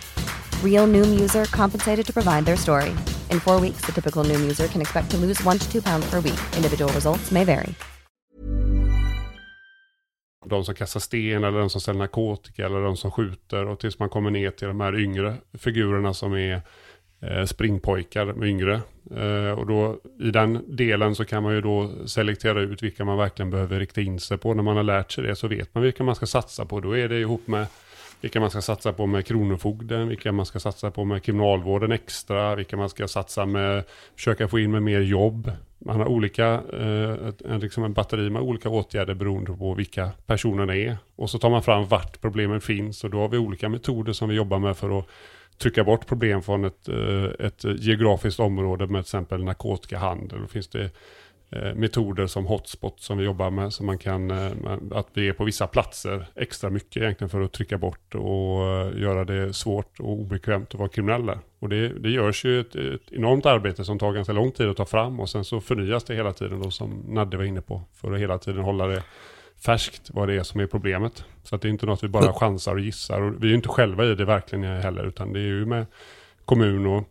[0.63, 2.89] Real Noom user compensated to provide their story.
[3.29, 6.09] In four weeks, the typical Noom user can expect to lose one to two pounds
[6.09, 6.39] per week.
[6.55, 7.73] Individual results may vary.
[10.45, 13.99] De som kastar sten eller de som säljer narkotika eller de som skjuter och tills
[13.99, 16.61] man kommer ner till de här yngre figurerna som är
[17.21, 18.81] eh, springpojkar yngre.
[19.15, 23.17] Eh, och då i den delen så kan man ju då selektera ut vilka man
[23.17, 24.53] verkligen behöver rikta in sig på.
[24.53, 26.79] När man har lärt sig det så vet man vilka man ska satsa på.
[26.79, 27.67] Då är det ihop med
[28.21, 32.55] vilka man ska satsa på med Kronofogden, vilka man ska satsa på med Kriminalvården extra,
[32.55, 33.83] vilka man ska satsa med,
[34.15, 35.51] försöka få in med mer jobb.
[35.85, 40.75] Man har olika, eh, ett, liksom en batteri med olika åtgärder beroende på vilka personerna
[40.75, 40.97] är.
[41.15, 44.29] Och så tar man fram vart problemen finns och då har vi olika metoder som
[44.29, 45.07] vi jobbar med för att
[45.57, 50.41] trycka bort problem från ett, eh, ett geografiskt område med till exempel narkotikahandel.
[50.41, 50.89] Då finns det
[51.75, 53.73] metoder som hotspot som vi jobbar med.
[53.73, 54.51] Så man kan, eh,
[54.91, 58.59] att vi är på vissa platser extra mycket egentligen för att trycka bort och
[58.99, 61.39] göra det svårt och obekvämt att vara kriminell där.
[61.59, 64.77] Och det, det görs ju ett, ett, enormt arbete som tar ganska lång tid att
[64.77, 67.81] ta fram och sen så förnyas det hela tiden då som Nadde var inne på.
[67.93, 69.03] För att hela tiden hålla det
[69.65, 71.25] färskt vad det är som är problemet.
[71.43, 73.21] Så att det är inte något vi bara chansar och gissar.
[73.21, 75.85] Och vi är ju inte själva i det verkligen heller, utan det är ju med
[76.45, 77.03] kommun och,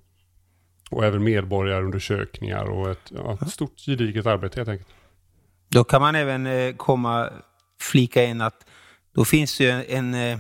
[0.91, 4.89] och även medborgarundersökningar och ett, ja, ett stort gediget arbete helt enkelt.
[5.69, 7.29] Då kan man även eh, komma
[7.81, 8.67] flika in att
[9.15, 10.39] då finns ju en, eh,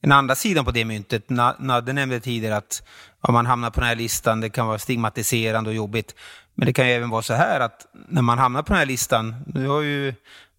[0.00, 1.30] en andra sidan på det myntet.
[1.58, 2.82] Nadde nämnde tidigare att
[3.20, 6.14] om man hamnar på den här listan, det kan vara stigmatiserande och jobbigt.
[6.54, 8.86] Men det kan ju även vara så här att när man hamnar på den här
[8.86, 10.14] listan, nu har ju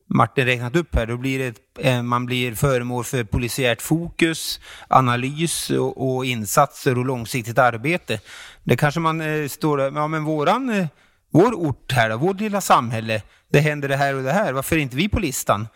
[0.07, 5.69] Martin räknat upp här, då blir det, eh, man blir föremål för polisiärt fokus, analys
[5.69, 8.19] och, och insatser och långsiktigt arbete.
[8.63, 10.87] Det kanske man eh, står där, ja men våran, eh,
[11.31, 14.75] vår ort här då, vårt lilla samhälle, det händer det här och det här, varför
[14.75, 15.67] är inte vi på listan?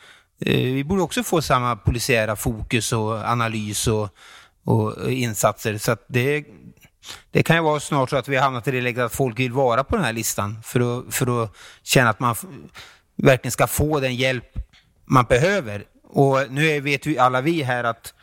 [0.45, 4.09] Eh, vi borde också få samma polisiära fokus och analys och,
[4.63, 5.77] och insatser.
[5.77, 6.45] Så att det,
[7.31, 9.39] det kan ju vara snart så att vi har hamnat i det läget att folk
[9.39, 12.35] vill vara på den här listan för att, för att känna att man
[13.23, 14.57] verkligen ska få den hjälp
[15.05, 15.83] man behöver.
[16.03, 18.13] Och nu vet vi alla vi här att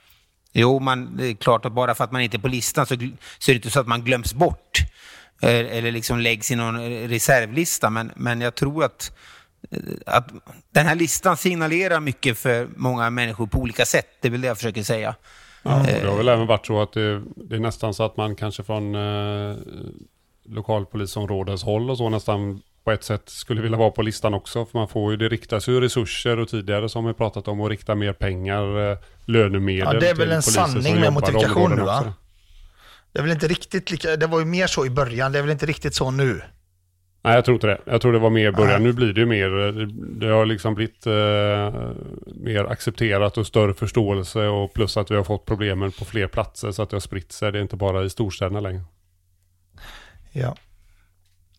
[0.52, 2.94] jo, man, det är klart att bara för att man inte är på listan så,
[3.38, 4.78] så är det inte så att man glöms bort
[5.42, 7.90] eh, eller liksom läggs i någon reservlista.
[7.90, 9.12] Men, men jag tror att,
[9.70, 10.32] eh, att
[10.70, 14.06] den här listan signalerar mycket för många människor på olika sätt.
[14.20, 15.14] Det är väl det jag försöker säga.
[15.62, 18.36] Ja, det har väl även varit så att det, det är nästan så att man
[18.36, 19.56] kanske från eh,
[20.44, 24.66] lokalpolisområdets håll och så nästan på ett sätt skulle vilja vara på listan också.
[24.66, 27.70] För man får ju, det riktas ju resurser och tidigare som vi pratat om att
[27.70, 32.14] rikta mer pengar, eh, lönemedel Ja, det är väl en sanning med modifikation nu va?
[33.12, 35.42] Det är väl inte riktigt lika, det var ju mer så i början, det är
[35.42, 36.42] väl inte riktigt så nu?
[37.22, 37.80] Nej, jag tror inte det.
[37.84, 38.82] Jag tror det var mer i början.
[38.82, 39.86] Nu blir det ju mer, eh,
[40.20, 41.12] det har liksom blivit eh,
[42.26, 46.72] mer accepterat och större förståelse och plus att vi har fått problemen på fler platser
[46.72, 47.52] så att det har spritt sig.
[47.52, 48.82] Det är inte bara i storstäderna längre.
[50.32, 50.56] Ja.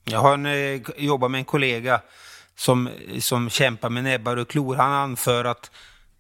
[0.10, 2.02] Jag har en, eh, jobbar med en kollega
[2.56, 2.90] som,
[3.20, 4.76] som kämpar med näbbar och klor.
[4.76, 5.72] Han anför att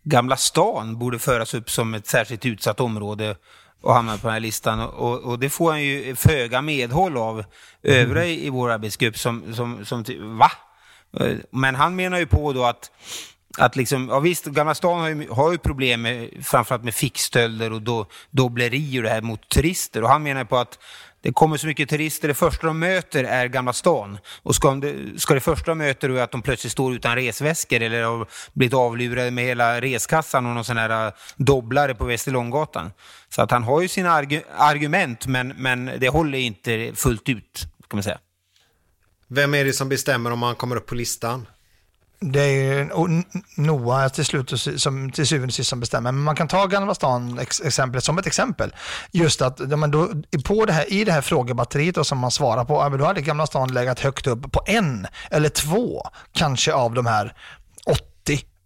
[0.04, 3.36] Gamla stan borde föras upp som ett särskilt utsatt område
[3.82, 4.80] och hamna på den här listan.
[4.80, 7.44] Och, och det får han ju föga medhåll av
[7.84, 8.46] övriga mm.
[8.46, 10.04] i vår arbetsgrupp som, som, som
[10.38, 10.52] va?
[11.52, 12.92] Men han menar ju på då att
[13.58, 17.74] att liksom, ja visst, Gamla stan har ju, har ju problem med, framförallt med fickstölder
[17.74, 20.04] och do, dobbleri och det här mot turister.
[20.04, 20.80] Och han menar på att
[21.28, 24.18] det kommer så mycket turister, det första de möter är Gamla stan.
[24.44, 27.82] Och ska, det, ska det första de möter är att de plötsligt står utan resväskor
[27.82, 32.92] eller har blivit avlurade med hela reskassan och någon sån här äh, dobblare på Västerlånggatan.
[33.30, 37.62] Så att han har ju sina argu argument, men, men det håller inte fullt ut,
[37.90, 38.20] kan man säga.
[39.28, 41.48] Vem är det som bestämmer om han kommer upp på listan?
[42.20, 42.90] Det är ju
[43.56, 46.12] Noah till slut som till syvende och sist som bestämmer.
[46.12, 48.76] Men man kan ta Gamla stan exemplet som ett exempel.
[49.12, 50.10] Just att men då,
[50.46, 53.48] på det här, i det här frågebatteriet då, som man svarar på, då hade Gamla
[53.48, 56.02] stan legat högt upp på en eller två
[56.34, 57.34] kanske av de här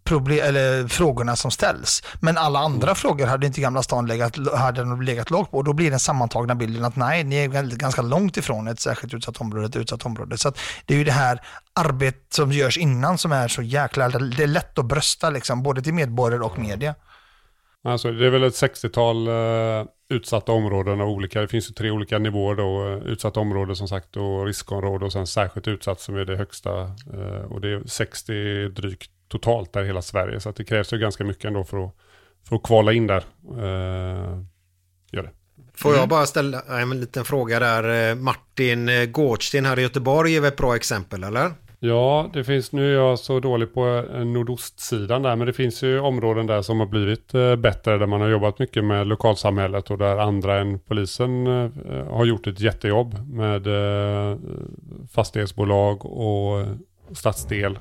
[0.03, 2.03] problem, eller frågorna som ställs.
[2.19, 2.95] Men alla andra mm.
[2.95, 5.57] frågor hade inte Gamla stan legat, hade de legat lågt på.
[5.57, 9.13] Och då blir den sammantagna bilden att nej, ni är ganska långt ifrån ett särskilt
[9.13, 10.37] utsatt område, ett utsatt område.
[10.37, 10.53] Så
[10.85, 11.41] det är ju det här
[11.73, 15.81] arbetet som görs innan som är så jäkla, det är lätt att brösta liksom, både
[15.81, 16.95] till medborgare och media.
[17.83, 21.91] Alltså det är väl ett 60-tal uh, utsatta områden av olika, det finns ju tre
[21.91, 26.15] olika nivåer då, uh, utsatta områden som sagt och riskområde och sen särskilt utsatt som
[26.15, 26.81] är det högsta.
[27.13, 30.39] Uh, och det är 60 drygt totalt där i hela Sverige.
[30.39, 31.95] Så att det krävs ju ganska mycket ändå för att,
[32.49, 33.23] för att kvala in där.
[33.57, 34.39] Eh,
[35.11, 35.31] gör det.
[35.75, 38.09] Får jag bara ställa en liten fråga där.
[38.09, 41.51] Eh, Martin eh, Gårdsten här i Göteborg är väl ett bra exempel, eller?
[41.79, 45.83] Ja, det finns, nu är jag så dålig på eh, nordostsidan där, men det finns
[45.83, 49.97] ju områden där som har blivit bättre, där man har jobbat mycket med lokalsamhället och
[49.97, 51.45] där andra än polisen
[52.09, 53.67] har gjort ett jättejobb med
[55.11, 56.65] fastighetsbolag och
[57.11, 57.79] stadsdel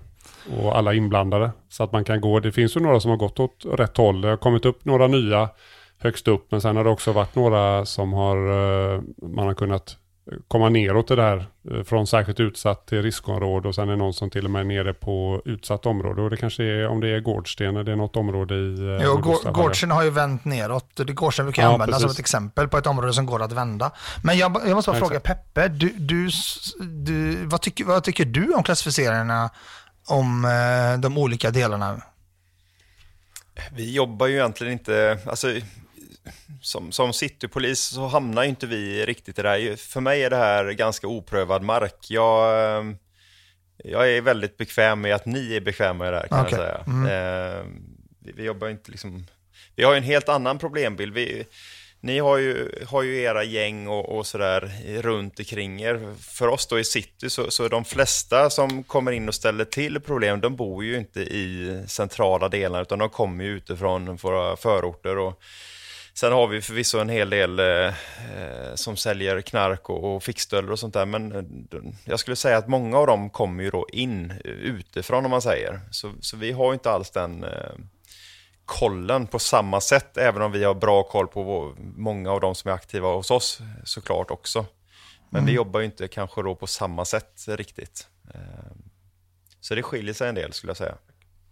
[0.56, 1.50] och alla inblandade.
[1.68, 4.20] Så att man kan gå, det finns ju några som har gått åt rätt håll.
[4.20, 5.48] Det har kommit upp några nya
[5.98, 9.96] högst upp, men sen har det också varit några som har, eh, man har kunnat
[10.48, 14.14] komma neråt det där eh, från särskilt utsatt till riskområde och sen är det någon
[14.14, 17.08] som till och med är nere på utsatt område och det kanske är om det
[17.08, 18.96] är Gårdsten det är något område i...
[19.00, 19.16] eh, Jo,
[19.52, 21.00] Gårdsten har ju vänt neråt.
[21.06, 23.90] Gårdsten brukar Ja, användas som ett exempel på ett område som går att vända.
[24.24, 26.28] Men jag, jag måste bara Ja, fråga Peppe, du, du,
[26.80, 29.50] du, vad, tycker, vad tycker du om klassificeringarna
[30.06, 32.02] om eh, de olika delarna?
[33.72, 35.48] Vi jobbar ju egentligen inte, alltså
[36.60, 39.76] som, som citypolis så hamnar ju inte vi riktigt i det här.
[39.76, 42.06] För mig är det här ganska oprövad mark.
[42.08, 42.84] Jag, eh,
[43.76, 46.58] jag är väldigt bekväm med att ni är bekväma i det här kan Okej.
[46.58, 46.84] jag säga.
[46.86, 47.06] Mm.
[47.06, 47.64] Eh,
[48.20, 49.26] vi, vi jobbar inte liksom,
[49.76, 51.14] vi har ju en helt annan problembild.
[51.14, 51.46] Vi,
[52.00, 54.72] ni har ju, har ju era gäng och, och sådär
[55.02, 56.14] runt omkring er.
[56.20, 60.00] För oss då i city så, så de flesta som kommer in och ställer till
[60.00, 65.18] problem, de bor ju inte i centrala delar utan de kommer ju utifrån våra förorter.
[65.18, 65.42] Och
[66.14, 70.72] sen har vi förvisso en hel del eh, eh som säljer knark och, och fickstölder
[70.72, 71.06] och sånt där.
[71.06, 71.42] Men eh,
[72.04, 75.42] jag skulle säga att många av dem kommer ju då in eh, utifrån om man
[75.42, 75.80] säger.
[75.90, 77.72] Så, så vi har ju inte alls den eh,
[78.70, 82.54] kollen på samma sätt, även om vi har bra koll på vår, många av de
[82.54, 84.66] som är aktiva hos oss såklart också.
[85.30, 85.56] Men vi Mm.
[85.56, 88.06] jobbar ju inte kanske då på samma sätt riktigt.
[88.34, 88.40] Eh,
[89.60, 90.94] Så det skiljer sig en del skulle jag säga.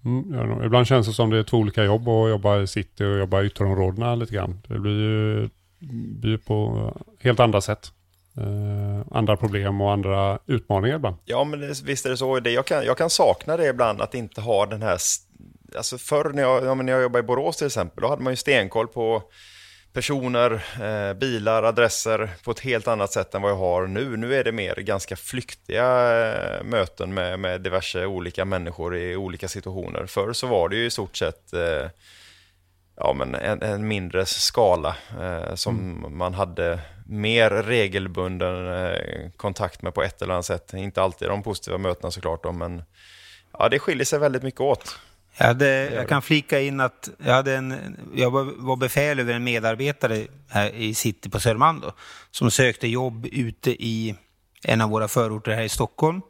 [0.05, 3.05] Mm, ja, ibland känns det som det är två olika jobb att jobba i city
[3.05, 4.61] och jobba i ytterområdena lite grann.
[4.69, 5.49] Det blir ju,
[6.21, 7.93] blir på helt andra sätt.
[8.37, 11.17] Eh, andra problem och andra utmaningar ibland.
[11.25, 12.41] Ja, men det, visst är det så.
[12.41, 14.99] Det, jag, kan, jag kan sakna det ibland, att inte ha den här...
[15.77, 18.33] Alltså förr när jag, ja, när jag jobbade i Borås till exempel, då hade man
[18.33, 19.23] ju stenkoll på
[19.93, 24.17] personer, eh, bilar, adresser på ett helt annat sätt än vad jag har nu.
[24.17, 25.87] Nu är det mer ganska flyktiga
[26.29, 30.07] eh, möten med, med diverse olika människor i olika situationer.
[30.07, 31.91] Förr så var det ju i stort sett eh,
[32.97, 39.95] ja, men en, en mindre skala eh, som man hade mer regelbunden eh, kontakt med
[39.95, 40.75] på ett eller annat sätt.
[40.75, 42.83] Inte alltid de positiva mötena såklart, då, men
[43.53, 44.99] ja, det skiljer sig väldigt mycket åt.
[45.39, 49.45] Jag, hade, jag kan flika in att jag, hade en, jag var, befäl över en
[49.45, 51.93] medarbetare här i city på Södermalm då,
[52.31, 54.15] som sökte jobb ute i
[54.65, 56.21] en av våra förorter här i Stockholm.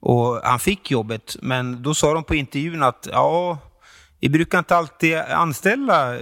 [0.00, 3.58] Och han fick jobbet, men då sa de på intervjun att ja,
[4.20, 6.18] vi brukar inte alltid anställa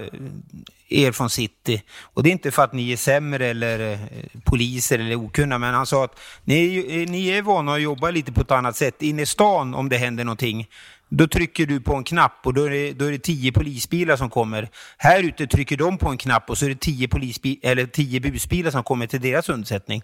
[0.89, 1.83] er från city.
[2.01, 3.99] Och det är inte för att ni är sämre eller eh,
[4.45, 8.11] poliser eller okunniga, men han sa att ni är, ju- ni är vana att jobba
[8.11, 9.01] lite på ett annat sätt.
[9.01, 10.67] Inne i stan, om det händer någonting,
[11.09, 14.15] då trycker du på en knapp och då är, det, då är det tio polisbilar
[14.15, 14.69] som kommer.
[14.97, 18.19] Här ute trycker de på en knapp och så är det tio, polisbi- eller tio
[18.19, 20.01] busbilar som kommer till deras undsättning.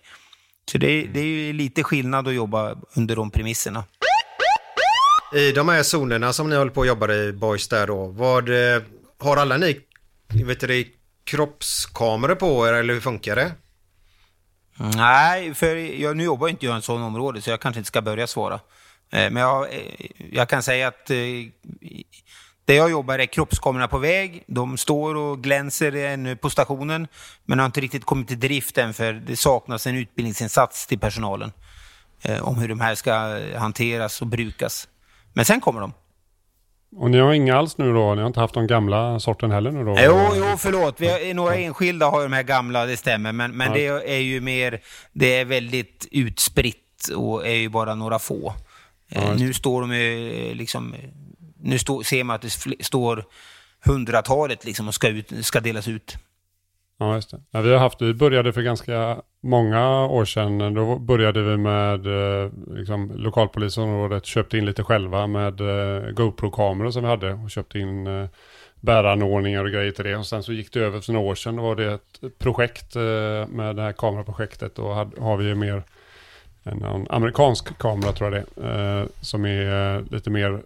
[0.71, 3.83] Så det, är- det är lite skillnad att jobba under de premisserna.
[5.35, 8.49] I de här zonerna som ni håller på att jobba i Boys där då, vad,
[8.49, 8.81] eh,
[9.19, 9.81] har alla ni
[10.43, 10.93] vet du,
[11.23, 13.51] kroppskameror på er eller hur funkar det?
[14.77, 17.87] Nej, för jag, nu jobbar inte jag i en sån område så jag kanske inte
[17.87, 18.59] ska börja svara.
[19.15, 19.79] Eh, Men jag, eh,
[20.31, 21.17] jag kan säga att eh,
[22.65, 24.43] där jag jobbar är kroppskamerorna på väg.
[24.47, 27.07] De står och glänser ännu på stationen
[27.45, 31.51] men har inte riktigt kommit till drift än för det saknas en utbildningsinsats till personalen
[32.41, 34.87] om hur de här ska hanteras och brukas.
[35.33, 35.93] Men sen kommer de.
[36.95, 38.15] Och ni har inga alls nu då?
[38.15, 39.95] Ni har inte haft de gamla sorten heller nu då?
[39.99, 41.01] Jo, jo, förlåt.
[41.01, 43.31] Vi har, några enskilda har de här gamla, det stämmer.
[43.31, 43.73] Men, men Ja.
[43.73, 44.81] det är ju mer,
[45.13, 48.53] det är väldigt utspritt och är ju bara några få.
[49.09, 50.95] Just nu står de liksom,
[51.61, 53.25] nu stå, ser man att det står
[53.85, 56.17] hundratalet liksom och ska, ut, ska delas ut.
[56.97, 57.41] Ja, just det.
[57.51, 60.73] Ja, vi har haft, vi började för ganska många år sedan.
[60.73, 67.03] Då började vi med eh, liksom, lokalpolisområdet, köpte in lite själva med eh, GoPro-kameror som
[67.03, 68.29] vi hade och köpte in eh,
[68.81, 70.15] bäranordningar och grejer till det.
[70.15, 71.55] Och sen så gick det över för några år sedan.
[71.55, 72.95] Då var det ett projekt
[73.49, 74.75] med det här kameraprojektet.
[74.75, 75.83] Då har vi ju mer
[76.65, 80.61] en, amerikansk kamera tror jag det är, eh, som är eh, lite mer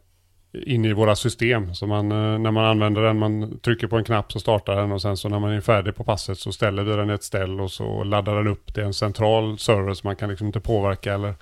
[0.54, 1.76] inne i våra system.
[1.76, 4.92] Så man, eh, när man använder den, man trycker på en knapp så startar den
[4.92, 7.24] och sen så när man är färdig på passet så ställer vi den i ett
[7.24, 8.74] ställ och så laddar den upp.
[8.74, 11.34] Det är en central server så man kan liksom inte påverka eller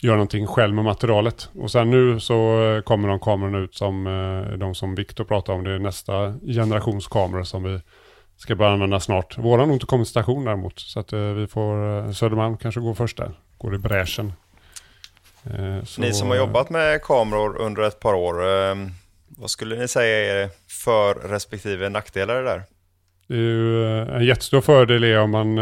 [0.00, 1.48] göra någonting själv med materialet.
[1.54, 4.04] Och sen nu så kommer de kamerorna ut som
[4.58, 5.64] de som Viktor pratar om.
[5.64, 7.80] Det är nästa generations kameror som vi
[8.36, 9.38] ska börja använda snart.
[9.38, 10.78] Våran har nog inte kommit till station däremot.
[10.78, 13.32] Så att vi får, Södermalm kanske går först där.
[13.58, 14.32] Går i bräschen.
[15.50, 18.74] Eh, så, Ni som har jobbat med kameror under ett par år, eh,
[19.28, 20.48] vad skulle ni säga är
[20.84, 22.62] för respektive nackdelar där?
[23.28, 25.54] Det är ju eh, en jättestor fördel är om man,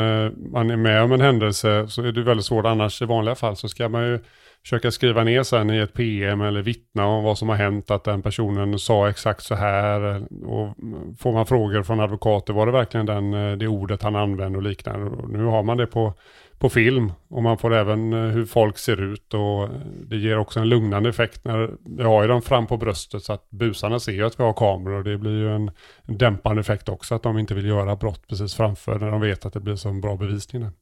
[0.52, 2.66] man är med om en händelse så är det väldigt svårt.
[2.66, 4.18] Annars i vanliga fall så ska man ju
[4.62, 8.04] försöka skriva ner sen i ett PM eller vittna om vad som har hänt, att
[8.04, 10.00] den personen sa exakt så här.
[10.46, 10.76] Och
[11.18, 15.06] får man frågor från advokater, var det verkligen den, det ordet han använde och liknande.
[15.06, 16.14] Och nu har man det på,
[16.58, 17.12] på film.
[17.28, 19.34] Och man får även eh, hur folk ser ut.
[19.34, 19.68] Och
[20.06, 23.22] det ger också en lugnande effekt när vi har ju dem fram på bröstet.
[23.22, 24.98] Så att busarna ser ju att vi har kameror.
[24.98, 25.70] Och det blir ju en,
[26.04, 27.14] dämpande effekt också.
[27.14, 29.92] Att de inte vill göra brott precis framför när de vet att det blir så
[29.92, 30.62] bra bevisning.
[30.62, 30.72] Där.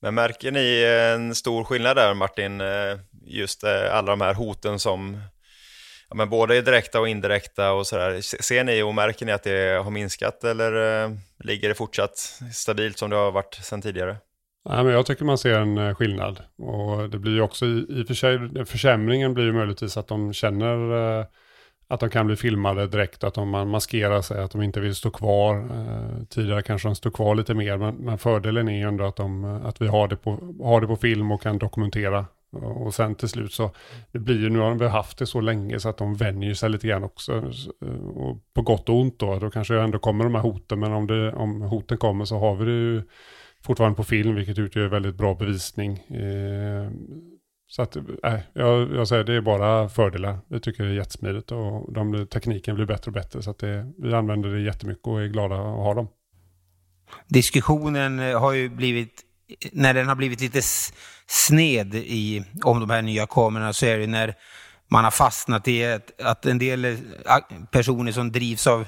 [0.00, 4.78] Men märker ni en stor skillnad där Martin, eh, just eh, alla de här hoten
[4.78, 5.20] som
[6.12, 8.20] ja, men både direkta och indirekta och sådär.
[8.20, 11.10] Ser ni och märker ni att det har minskat eller eh,
[11.44, 12.18] ligger det fortsatt
[12.52, 14.16] stabilt som det har varit sedan tidigare?
[14.68, 16.42] Nej, men jag tycker man ser en eh, skillnad.
[16.58, 20.08] Och det blir ju också i, i och för sig, försämringen blir ju möjligtvis att
[20.08, 21.26] de känner eh,
[21.88, 24.94] att de kan bli filmade direkt, att de, man maskerar sig, att de inte vill
[24.94, 25.56] stå kvar.
[25.56, 29.16] Eh, tidigare kanske de stod kvar lite mer, men, men fördelen är ju ändå att,
[29.16, 32.26] de, eh, att vi har det, på, har det på film och kan dokumentera.
[32.52, 33.70] Och sen till slut så,
[34.12, 36.70] det blir ju, nu har de haft det så länge så att de vänjer sig
[36.70, 37.32] lite grann också.
[37.82, 40.92] Eh, och på gott och ont då, då kanske ändå kommer de här hoten, men
[40.92, 43.02] om, det, om hoten kommer så har vi det ju
[43.64, 45.98] fortfarande på film, vilket utgör väldigt bra bevisning.
[45.98, 46.90] Eh,
[47.66, 50.38] så att, äh, jag, jag säger det är bara fördelar.
[50.48, 53.42] Vi tycker det är jättesmidigt och de, tekniken blir bättre och bättre.
[53.42, 56.08] Så att det, vi använder det jättemycket och är glada att ha dem.
[57.28, 59.22] Diskussionen har ju blivit,
[59.72, 60.62] när den har blivit lite
[61.32, 64.34] sned i, om de här nya kamerorna så är det när
[64.88, 66.96] man har fastnat i att, att en del eh,
[67.70, 68.84] personer som drivs av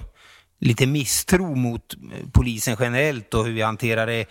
[0.61, 4.27] lite misstro mot eh, polisen generellt och hur vi hanterar det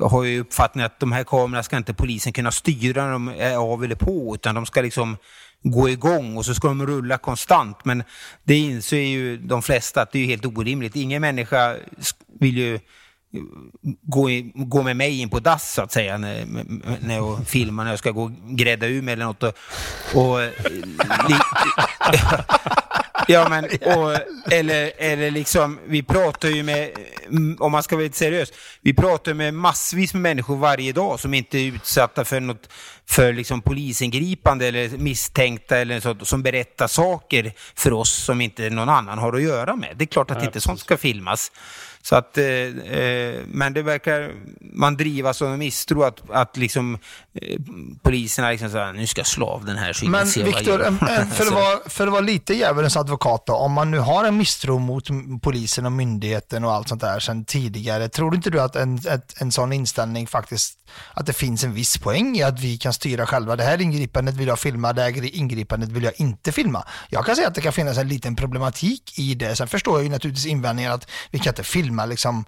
[0.00, 3.56] har ju uppfattningen att de här kamerorna ska inte polisen kunna styra när de är
[3.56, 5.16] av eller på, utan de ska liksom
[5.62, 7.84] gå igång och så ska de rulla konstant.
[7.84, 8.02] Men
[8.44, 10.96] det inser ju de flesta att det är helt orimligt.
[10.96, 11.76] Ingen människa
[12.40, 12.80] vill ju
[14.02, 16.44] gå, i, gå med mig in på dass så att säga när,
[17.06, 19.42] när jag filmar när jag ska gå och grädda ur mig eller något.
[19.42, 19.54] Och,
[20.14, 20.40] och
[21.28, 21.36] li,
[23.28, 24.16] Ja, men, och,
[24.52, 26.90] eller, eller liksom, vi pratar ju med,
[27.58, 31.34] om man ska vara lite seriös, vi pratar med massvis med människor varje dag som
[31.34, 32.68] inte är utsatta för något,
[33.06, 38.88] för liksom polisingripande eller misstänkta eller så, som berättar saker för oss som inte någon
[38.88, 39.94] annan har att göra med.
[39.96, 41.52] Det är klart att ja, inte sånt ska filmas.
[42.06, 46.98] Så att, eh, eh, men det verkar man drivas av misstro att, att liksom,
[47.34, 47.58] eh,
[48.02, 50.78] poliserna liksom så nu ska slav den här Men Viktor,
[51.34, 54.36] för, att vara, för att vara lite djävulens advokat då, om man nu har en
[54.36, 55.04] misstro mot
[55.42, 59.40] polisen och myndigheten och allt sånt där sedan tidigare, tror inte du att en, ett,
[59.40, 60.78] en sån inställning faktiskt,
[61.14, 64.34] att det finns en viss poäng i att vi kan styra själva, det här ingripandet
[64.34, 66.84] vill jag filma, det här ingripandet vill jag inte filma.
[67.08, 70.04] Jag kan säga att det kan finnas en liten problematik i det, sen förstår jag
[70.04, 72.44] ju naturligtvis invändningen att vi kan inte filma filma liksom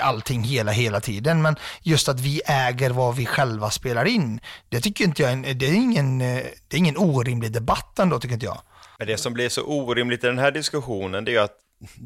[0.00, 1.42] allting hela, hela tiden.
[1.42, 5.66] Men just att vi äger vad vi själva spelar in, det tycker inte jag, det
[5.66, 8.60] är ingen, det är ingen orimlig debatt ändå, tycker inte jag.
[8.98, 11.58] Men det som blir så orimligt i den här diskussionen, det är ju att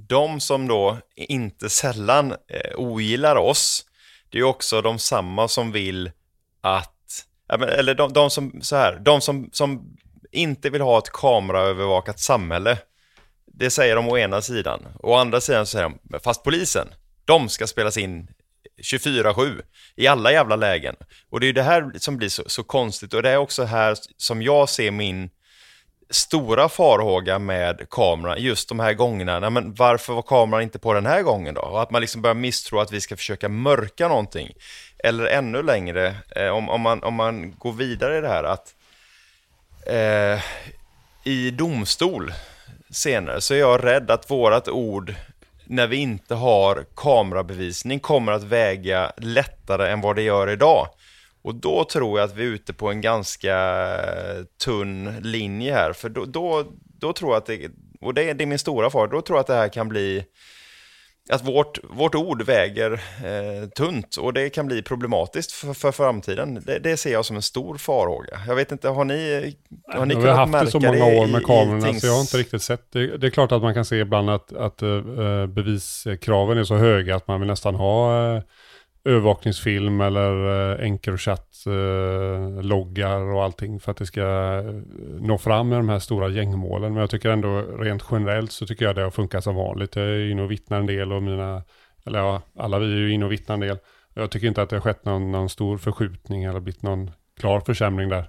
[0.08, 3.86] de som då inte sällan eh, ogillar oss,
[4.30, 6.10] det är ju också de samma som vill
[6.62, 9.96] att, eller de, de som, så här, de som, som
[10.32, 12.78] inte vill ha ett kameraövervakat samhälle,
[13.54, 14.86] det säger de å ena sidan.
[15.02, 16.88] Å andra sidan så säger de, fast polisen,
[17.24, 18.28] de ska spelas in
[18.82, 19.62] 24-7
[19.96, 20.96] i alla jävla lägen.
[21.30, 23.96] Och det är det här som blir så, så, konstigt och det är också här
[24.16, 25.30] som jag ser min
[26.10, 29.38] stora farhåga med kameran just de här gångerna.
[29.38, 31.60] Nej, men varför var kameran inte på den här gången då?
[31.60, 34.52] Och att man liksom börjar misstro att vi ska försöka mörka någonting.
[34.98, 38.74] Eller ännu längre, eh, om, om, man, om man går vidare i det här att
[39.86, 40.42] eh,
[41.24, 42.32] i domstol
[42.92, 45.14] senare så är jag rädd att vårat ord
[45.64, 50.88] när vi inte har kamerabevisning kommer att väga lättare än vad det gör idag.
[51.42, 53.56] Och då tror jag att vi är ute på en ganska
[53.94, 56.64] eh, tunn linje här, för då, då,
[56.98, 57.70] då tror jag att det,
[58.00, 59.88] och det är, det är min stora fara, då tror jag att det här kan
[59.88, 60.24] bli
[61.30, 66.62] att vårt, vårt ord väger eh, tunt och det kan bli problematiskt för, för framtiden.
[66.66, 68.40] Det, det, ser jag som en stor farhåga.
[68.46, 69.54] Jag vet inte, har ni,
[69.94, 70.24] har ni kunnat märka det?
[70.24, 72.00] Vi har haft det så många år med kamerorna tings...
[72.00, 73.16] så jag har inte riktigt sett det.
[73.16, 77.16] Det är klart att man kan se ibland att, att uh, beviskraven är så höga
[77.16, 78.42] att man vill nästan ha uh,
[79.04, 84.64] övervakningsfilm eller eh, Encrochat-loggar och allting för att det ska eh,
[85.20, 86.92] nå fram med de här stora gängmålen.
[86.92, 89.96] Men jag tycker ändå rent generellt så tycker jag det har funkat som vanligt.
[89.96, 91.62] Jag är inne och vittnar en del och mina,
[92.06, 93.78] eller ja, alla vi är ju inne och vittnar en del.
[94.14, 97.60] Jag tycker inte att det har skett någon, någon stor förskjutning eller blivit någon klar
[97.60, 98.24] försämring där.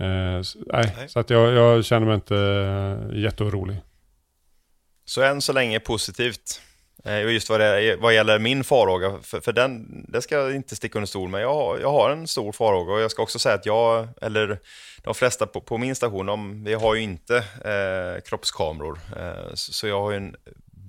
[0.00, 1.08] Eh, så, nej, Nej.
[1.08, 3.76] så att jag, jag känner mig inte eh, jätteorolig.
[5.04, 6.60] Så än så länge positivt.
[7.04, 10.54] Eh, och Just vad, det, vad gäller min farhåga, för, för den, det ska jag
[10.54, 11.42] inte sticka under stol med.
[11.42, 14.58] Jag, har- jag har en stor farhåga och jag ska också säga att jag, eller
[15.04, 18.98] de flesta på, på min station, de, vi har ju inte eh, kroppskameror.
[19.16, 20.36] Eh, så, så jag har ju en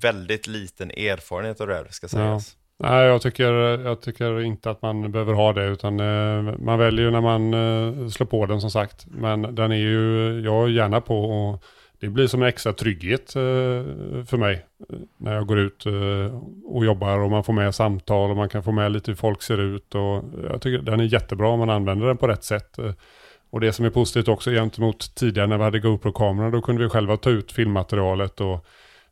[0.02, 2.56] väldigt liten erfarenhet av det här, ska sägas.
[2.80, 3.54] Nej, jag tycker,
[3.86, 7.54] jag tycker inte att man behöver ha det, utan eh, man väljer ju när man
[7.54, 9.06] eh, slår på den som sagt.
[9.08, 11.64] Men den är ju, jag är gärna på och
[12.02, 13.44] det blir som en extra trygghet eh,
[14.26, 14.66] för mig
[15.18, 18.64] när jag går ut eh, och jobbar och man får med samtal och man kan
[18.64, 21.70] få med lite hur folk ser ut och jag tycker den är jättebra om man
[21.70, 22.78] använder den på rätt sätt.
[22.78, 22.92] Eh,
[23.50, 26.90] och det som är positivt också gentemot tidigare när vi hade GoPro-kameror, då kunde vi
[26.90, 28.66] själva ta ut filmmaterialet och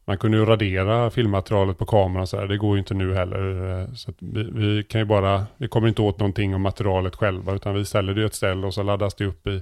[0.06, 2.48] man kunde ju radera filmmaterialet på kameran så här.
[2.48, 3.80] Det går ju inte nu heller.
[3.82, 7.16] Eh, så att vi, vi kan ju bara, vi kommer inte åt någonting om materialet
[7.16, 9.62] själva utan vi ställer det i ett ställe och så laddas det upp i,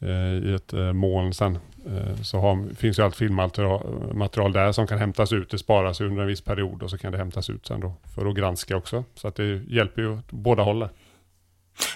[0.00, 1.58] Eh, i ett eh, moln sen.
[1.86, 5.50] Eh, Så har, finns ju allt filmmaterial där som kan hämtas ut.
[5.50, 8.26] Det sparas under en viss period och så kan det hämtas ut sen då för
[8.26, 9.04] att granska också.
[9.14, 10.88] Så att det hjälper ju åt båda hållen.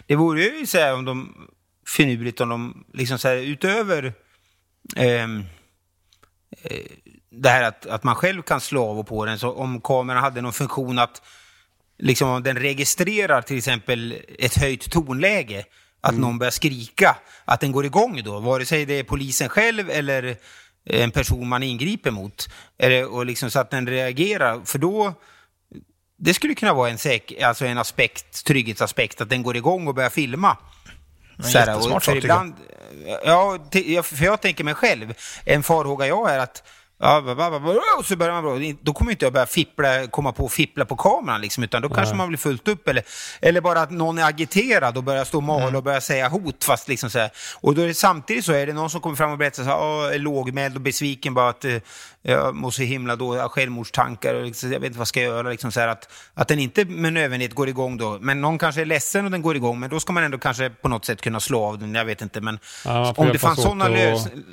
[0.06, 1.34] Det vore ju så här om de
[1.96, 4.12] finurligt om de liksom så här utöver
[4.96, 5.44] ehm,
[6.62, 6.86] eh,
[7.30, 10.22] det här att, att man själv kan slå av och på den, så om kameran
[10.22, 11.22] hade någon funktion att
[11.98, 15.64] liksom om den registrerar till exempel ett höjt tonläge,
[16.02, 19.90] att någon börjar skrika, att den går igång då, vare sig det är polisen själv
[19.90, 20.36] eller
[20.84, 22.48] en person man ingriper mot.
[22.78, 25.14] Eller, och liksom så att den reagerar, för då
[26.18, 29.94] det skulle kunna vara en, säk, alltså en aspekt, trygghetsaspekt, att den går igång och
[29.94, 30.56] börjar filma.
[31.42, 32.54] Så här, och för ibland,
[33.24, 36.62] ja, te- ja, för jag tänker mig själv, en farhåga jag är att
[37.98, 38.74] Och så börjar man bra.
[38.82, 41.88] Då kommer inte jag börja fippla, komma på att fippla på kameran, liksom, utan då
[41.88, 42.88] kanske man blir fullt upp.
[42.88, 43.02] Eller,
[43.40, 46.64] eller bara att någon är agiterad och börjar stå och mala och börjar säga hot.
[46.64, 47.30] Fast liksom så här.
[47.60, 49.68] Och då är det, samtidigt så är det någon som kommer fram och berättar så
[49.70, 51.76] här, "Åh, är lågmäld och besviken bara att eh,
[52.22, 55.48] jag mår så himla då, självmordstankar och liksom, jag vet inte vad ska jag göra.
[55.50, 58.18] Liksom så här, att, att den inte med nödvändighet går igång då.
[58.20, 60.70] Men någon kanske är ledsen och den går igång, men då ska man ändå kanske
[60.70, 61.94] på något sätt kunna slå av den.
[61.94, 64.44] Jag vet inte, men Ja, om det fanns sådana och- lösningar...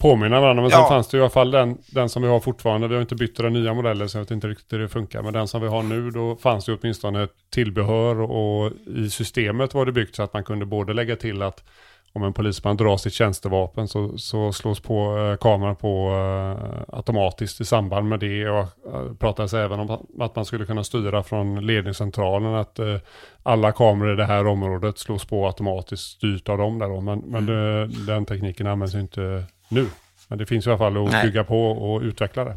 [0.00, 0.62] påminna varandra.
[0.62, 0.88] Men sen Ja.
[0.88, 2.88] fanns det i alla fall den, den som vi har fortfarande.
[2.88, 5.22] Vi har inte bytt den nya modellen så jag vet inte riktigt hur det funkar.
[5.22, 9.86] Men den som vi har nu, då fanns det åtminstone tillbehör och i systemet var
[9.86, 11.64] det byggt så att man kunde både lägga till att
[12.12, 17.60] om en polisman drar sitt tjänstevapen så, så slås på eh, kameran på eh, automatiskt
[17.60, 18.48] i samband med det.
[18.48, 18.58] Och
[18.94, 19.90] eh, pratades även om
[20.20, 22.96] att man skulle kunna styra från ledningscentralen att eh,
[23.42, 27.00] alla kameror i det här området slås på automatiskt styrt av dem där då.
[27.00, 29.90] Men, men det, den tekniken används inte nu.
[30.28, 31.26] Men det finns i alla fall att Nej.
[31.26, 32.56] bygga på och utveckla det.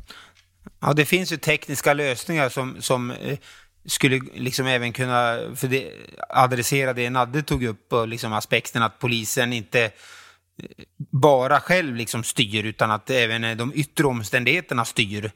[0.79, 3.37] Ja, det finns ju tekniska lösningar som, som eh,
[3.85, 5.91] skulle liksom även kunna för det,
[6.29, 9.89] adressera det Nadde tog upp och liksom aspekten att polisen inte eh,
[10.97, 15.31] bara själv liksom styr utan att även eh, de yttre omständigheterna styr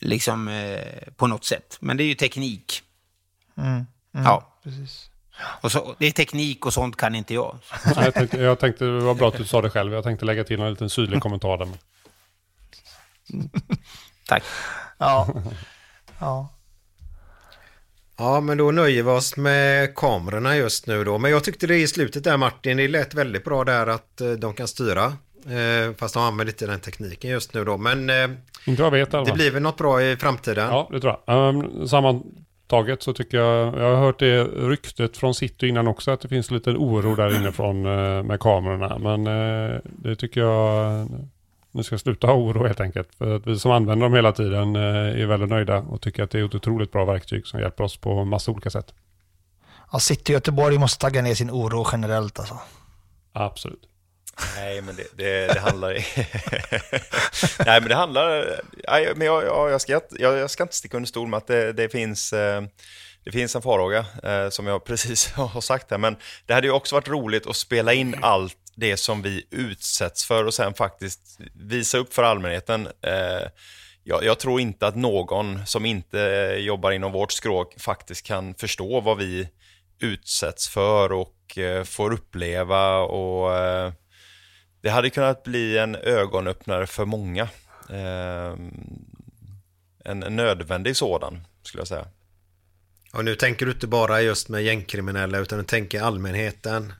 [0.00, 1.76] liksom eh, på något sätt.
[1.80, 2.82] Men det är ju teknik.
[3.56, 4.58] Mm, ja.
[4.64, 5.11] Precis.
[5.60, 7.58] Och så, det är teknik och sånt kan inte jag.
[7.84, 9.92] Ja, Jag tänkte, jag tänkte, det var bra att du sa det själv.
[9.92, 11.68] Jag tänkte lägga till en liten syrlig kommentar där.
[14.28, 14.42] Tack.
[14.98, 15.28] Ja.
[16.18, 16.48] ja.
[18.16, 21.18] Ja, men då nöjer vi oss med kamerorna just nu då.
[21.18, 24.30] Men jag tyckte det i slutet där Martin, det lät väldigt bra där att eh,
[24.30, 25.04] de kan styra.
[25.46, 27.78] Eh, fast de använder inte den tekniken just nu då.
[27.78, 28.30] Men eh,
[28.66, 30.68] Inte jag vet det blir väl något bra i framtiden.
[30.68, 31.48] Ja, det tror jag.
[31.48, 31.86] Um,
[32.72, 36.28] sammantaget så tycker jag, jag har hört det ryktet från City innan också, att det
[36.28, 38.98] finns lite oro där inne från eh, med kamerorna.
[38.98, 41.08] Men eh, det tycker jag,
[41.72, 43.14] nu ska sluta ha oro helt enkelt.
[43.14, 46.30] För att vi som använder dem hela tiden eh, är väldigt nöjda och tycker att
[46.30, 48.94] det är ett otroligt bra verktyg som hjälper oss på massa olika sätt.
[49.92, 52.58] ja, City Göteborg måste tagga ner sin oro generellt alltså.
[53.32, 53.91] Absolut.
[54.56, 55.92] Nej, men det, det, det handlar...
[57.66, 58.60] Nej, men det handlar...
[58.88, 61.46] Nej, men jag, jag, jag, ska, jag, jag ska inte sticka under stol med att
[61.46, 62.32] det, det finns...
[62.32, 62.62] eh,
[63.24, 66.16] Det finns en farhåga, eh, som jag precis har sagt här, men
[66.46, 70.44] det hade ju också varit roligt att spela in allt det som vi utsätts för
[70.46, 71.20] och sen faktiskt
[71.54, 72.86] visa upp för allmänheten.
[72.86, 73.48] Eh,
[74.04, 76.18] Jag, jag tror inte att någon som inte
[76.58, 79.48] jobbar inom vårt skråk faktiskt kan förstå vad vi
[80.00, 83.92] utsätts för och eh, får uppleva och eh,
[84.82, 87.42] det hade kunnat bli en ögonöppnare för många.
[87.90, 88.56] Eh,
[90.04, 92.06] en, nödvändig sådan, skulle jag säga.
[93.12, 96.92] Och nu tänker du inte bara just med gängkriminella utan du tänker allmänheten.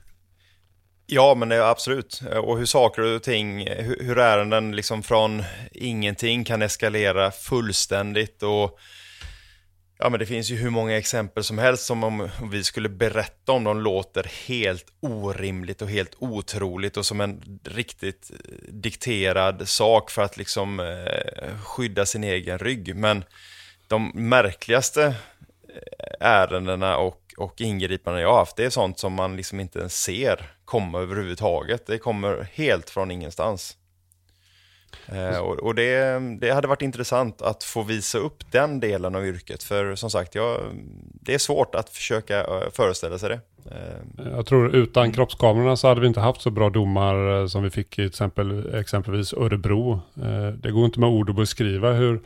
[1.05, 2.21] Ja, men det, absolut.
[2.43, 8.79] Och hur saker och ting, hur, hur ärenden liksom från ingenting kan eskalera fullständigt och
[10.03, 13.51] Ja men det finns ju hur många exempel som helst som om vi skulle berätta
[13.51, 20.11] om de låter helt orimligt och helt otroligt och som en riktigt eh, dikterad sak
[20.11, 22.95] för att liksom eh, skydda sin egen rygg.
[22.95, 23.23] Men
[23.87, 29.37] de märkligaste eh, ärendena och, och ingripanden jag har haft, det är sånt som man
[29.37, 31.85] liksom inte ens ser komma överhuvudtaget.
[31.85, 33.77] Det kommer helt från ingenstans.
[35.07, 39.25] Eh, och, och det, det, hade varit intressant att få visa upp den delen av
[39.25, 39.63] yrket.
[39.63, 40.59] För som sagt, jag,
[41.11, 43.39] det är svårt att försöka eh, föreställa sig det.
[43.71, 44.31] Eh.
[44.35, 47.69] Jag tror utan kroppskamerorna så hade vi inte haft så bra domar eh, som vi
[47.69, 50.01] fick i exempel, exempelvis Örebro.
[50.21, 52.21] Eh, det går inte med ord att beskriva hur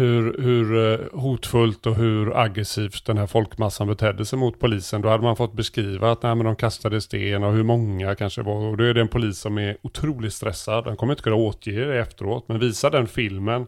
[0.00, 5.02] hur, hur eh, hotfullt och hur aggressivt den här folkmassan betedde sig mot polisen.
[5.02, 8.42] Då hade man fått beskriva att nej, men de kastade sten och hur många kanske
[8.42, 8.54] var.
[8.54, 10.84] Och då är det en polis som är otroligt stressad.
[10.84, 12.44] Den kommer inte kunna återge det efteråt.
[12.48, 13.66] Men visa den filmen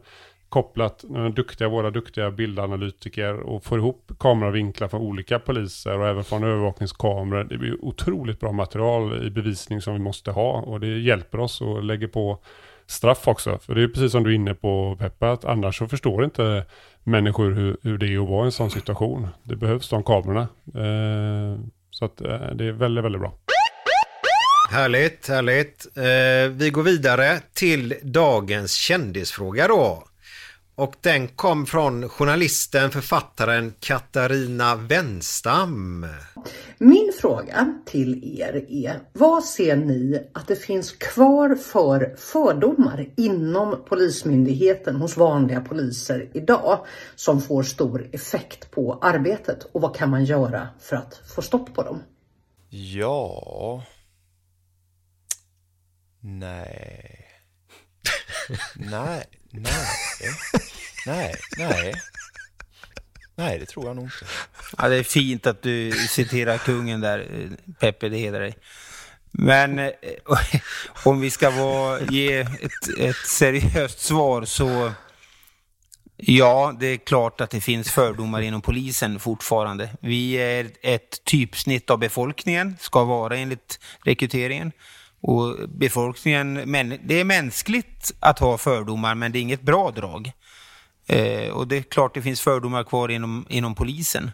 [0.49, 6.24] kopplat med duktiga, våra duktiga bildanalytiker och får ihop kameravinklar från olika poliser och även
[6.24, 7.45] från övervakningskameror.
[7.45, 11.61] Det blir otroligt bra material i bevisning som vi måste ha och det hjälper oss
[11.61, 12.39] och lägger på
[12.87, 13.59] straff också.
[13.59, 16.64] För det är precis som du är inne på Peppa, att annars så förstår inte
[17.05, 19.28] människor hur, hur det är att vara i en sån situation.
[19.43, 20.49] Det behövs de kamerorna.
[20.74, 21.61] Eh,
[21.91, 23.35] så att eh, det är väldigt, väldigt bra.
[24.70, 25.87] Härligt, härligt.
[25.97, 30.05] Eh, vi går vidare till dagens kändisfråga då.
[30.75, 36.07] Och den kom från journalisten, författaren Katarina Wenstam.
[36.79, 43.85] Min fråga till er är, vad ser ni att det finns kvar för fördomar inom
[43.89, 50.25] Polismyndigheten hos vanliga poliser idag som får stor effekt på arbetet och vad kan man
[50.25, 52.03] göra för att få stopp på dem?
[52.70, 53.85] Ja...
[56.25, 57.27] Nej.
[58.77, 59.86] nej, nej.
[61.07, 61.94] Nej, nej.
[63.34, 64.24] Nej, det tror jag nog inte.
[64.78, 67.48] Ja, det är fint att du citerar kungen där,
[67.80, 68.57] Peppe, det hedrar dig.
[69.30, 69.92] Men eh,
[71.05, 74.92] om vi ska vara, ge ett, ett seriöst svar så
[76.24, 79.88] Ja, det är klart att det finns fördomar inom polisen fortfarande.
[80.00, 84.72] Vi är ett typsnitt av befolkningen, ska vara enligt rekryteringen.
[85.23, 86.55] Och befolkningen,
[87.05, 90.33] det är mänskligt att ha fördomar, men det är inget bra drag.
[91.07, 94.31] Eh, och det är klart det finns fördomar kvar inom, inom polisen.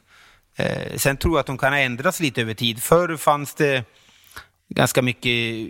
[0.56, 2.82] Eh, sen tror jag att de kan ändras lite över tid.
[2.82, 3.84] Förr fanns det
[4.68, 5.68] ganska mycket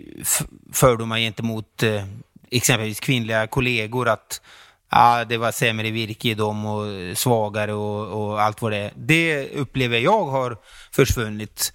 [0.73, 2.05] fördomar gentemot eh,
[2.51, 4.07] exempelvis kvinnliga kollegor.
[4.07, 4.41] Att
[4.89, 8.91] ah, det var sämre virke i dem och svagare och, och allt vad det är.
[8.95, 10.57] Det upplever jag har
[10.91, 11.73] försvunnit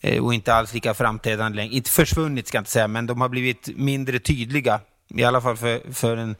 [0.00, 1.74] Eh, och inte alls lika framträdande längre.
[1.74, 4.80] Inte försvunnit ska jag inte säga, men de har blivit mindre tydliga.
[5.08, 6.36] I alla fall för, för en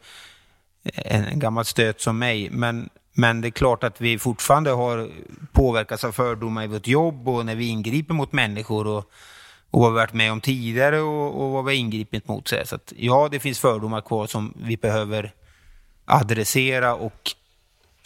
[0.95, 2.49] en gammal stöt som mig.
[2.49, 5.09] Men, men det är klart att vi fortfarande har
[5.51, 9.11] påverkats av fördomar i vårt jobb och när vi ingriper mot människor och,
[9.71, 12.47] och vad vi varit med om tidigare och, och vad vi har ingripit mot.
[12.47, 15.33] Så att, ja, det finns fördomar kvar som vi behöver
[16.05, 17.31] adressera och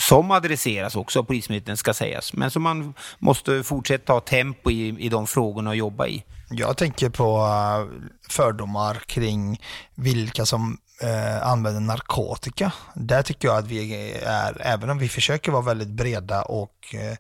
[0.02, 2.34] som adresseras också av Polismyndigheten ska sägas.
[2.34, 6.24] Men som man måste fortsätta ha tempo i, i de frågorna och jobba i.
[6.50, 9.62] Jag tänker på uh, fördomar kring
[9.96, 12.72] vilka som eh, använder narkotika.
[12.94, 17.18] Där tycker jag att vi är, även om vi försöker vara väldigt breda och eh,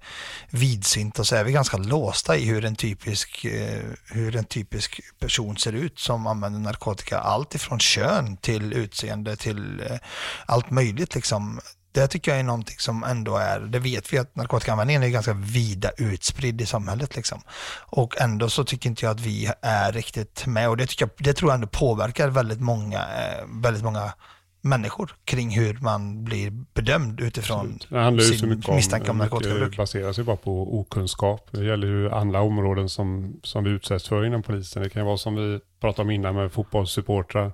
[0.49, 5.57] vidsynta så är vi ganska låsta i hur en typisk, eh, hur en typisk person
[5.57, 7.19] ser ut som använder narkotika.
[7.19, 9.97] Allt ifrån kön till utseende till eh,
[10.45, 11.59] allt möjligt liksom
[11.91, 15.33] det tycker jag är någonting som ändå är, det vet vi att narkotikaanvändningen är ganska
[15.33, 17.41] vida utspridd i samhället liksom.
[17.79, 21.25] Och ändå så tycker inte jag att vi är riktigt med och det, tycker jag,
[21.25, 24.13] det tror jag ändå påverkar väldigt många, eh, väldigt många
[24.61, 27.79] människor kring hur man blir bedömd utifrån
[28.21, 29.71] sin misstanke om narkotikabruk.
[29.71, 31.47] Det baseras ju bara på okunskap.
[31.51, 34.83] Det gäller ju andra områden som, som vi utsätts för inom polisen.
[34.83, 37.51] Det kan vara som vi pratade om innan med fotbollssupportrar.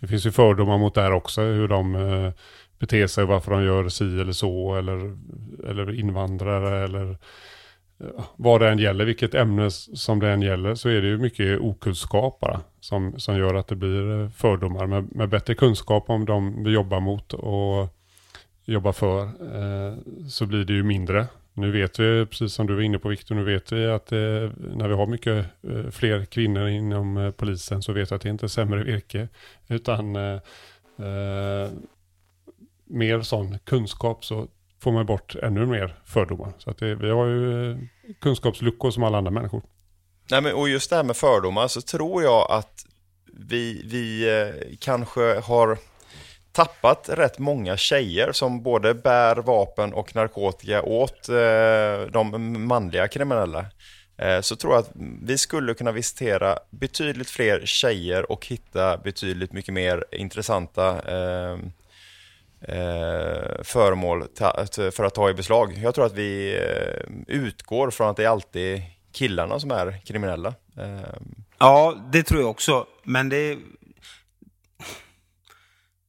[0.00, 1.94] Det finns ju fördomar mot det här också, hur de
[2.80, 5.16] bete beter sig, varför de gör si eller så, eller,
[5.66, 7.16] eller invandrare, eller
[8.36, 11.60] vad det än gäller, vilket ämne som det än gäller, så är det ju mycket
[11.60, 14.86] okunskap bara, som, som gör att det blir eh, fördomar.
[14.86, 17.88] Med, med bättre kunskap om de vi jobbar mot och
[18.64, 19.94] jobbar för, eh,
[20.28, 21.26] så blir det ju mindre.
[21.54, 24.50] Nu vet vi, precis som du var inne på Viktor, nu vet vi att eh,
[24.74, 28.28] när vi har mycket eh, fler kvinnor inom eh, polisen så vet vi att det
[28.28, 29.28] inte är sämre virke,
[29.68, 30.40] utan eh,
[30.98, 31.70] eh,
[32.90, 34.48] mer sån kunskap så
[34.82, 36.52] får man bort ännu mer fördomar.
[36.58, 37.78] Så att det, vi har ju eh,
[38.20, 39.62] kunskapsluckor som alla andra människor.
[40.30, 42.86] Nej, men, och just det här med fördomar så tror jag att
[43.32, 45.78] vi, vi eh, kanske har
[46.52, 53.66] tappat rätt många tjejer som både bär vapen och narkotika åt eh, de manliga kriminella.
[54.16, 54.90] Eh, så tror jag att
[55.22, 61.58] vi skulle kunna visitera betydligt fler tjejer och hitta betydligt mycket mer intressanta eh,
[62.60, 64.26] eh, föremål
[64.92, 65.78] för att ta i beslag.
[65.82, 68.82] Jag tror att vi eh, utgår från att det är alltid
[69.12, 70.54] killarna som är kriminella.
[70.76, 71.20] Eh,
[71.62, 72.86] Ja, det tror jag också.
[73.04, 73.58] Men det,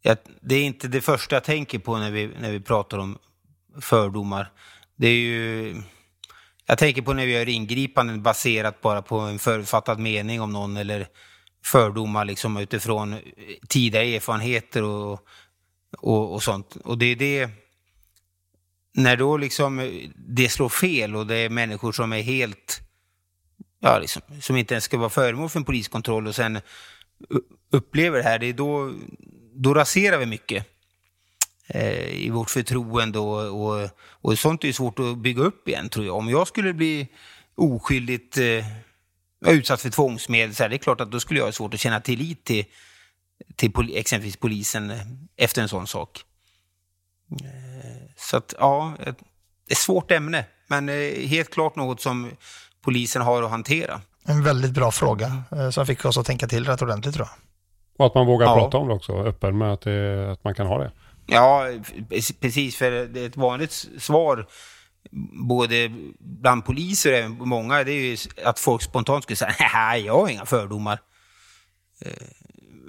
[0.02, 3.18] ja, det är inte det första jag tänker på när vi, när vi pratar om
[3.82, 4.52] fördomar.
[4.96, 5.76] Det är ju...
[6.66, 10.78] Jag tänker på när vi gör ingripanden baserat bara på en förutfattad mening om någon
[10.78, 11.08] eller
[11.66, 13.20] fördomar liksom utifrån
[13.70, 15.28] tidigare erfarenheter och,
[15.98, 16.76] och, och sånt.
[16.76, 17.50] Och det är det...
[18.94, 22.82] När då liksom eh, det slår fel och det är människor som är helt
[23.82, 26.62] ja, liksom, som inte ens ska vara föremål för en poliskontroll och sen eh,
[27.72, 28.94] upplever det här, det är då,
[29.54, 30.66] då raserar vi mycket
[31.68, 35.90] eh, i vårt förtroende och, och, och sånt är ju svårt att bygga upp igen
[35.90, 36.16] tror jag.
[36.16, 37.08] Om jag skulle bli
[37.56, 38.66] oskyldigt eh,
[39.48, 41.80] utsatt för tvångsmedel, så här, det är klart att då skulle jag ha svårt att
[41.80, 42.66] känna tillit till,
[43.56, 44.94] till pol exempelvis polisen
[45.38, 46.22] efter en sån sak.
[47.32, 49.16] Eh, så att ja, det är
[49.72, 52.32] ett svårt ämne, men eh, helt klart något som
[52.82, 54.02] polisen har att hantera.
[54.26, 57.36] En väldigt bra fråga eh, som fick oss att tänka till rätt ordentligt tror jag.
[57.98, 58.56] Och att man vågar Ja.
[58.56, 60.92] prata om det också, öppen med att, det, att man kan ha det.
[61.26, 61.66] Ja,
[62.42, 62.76] precis.
[62.76, 64.48] För det är ett vanligt svar,
[65.48, 70.02] både bland poliser och även många, det är ju att folk spontant skulle säga nej,
[70.06, 71.00] jag har inga fördomar.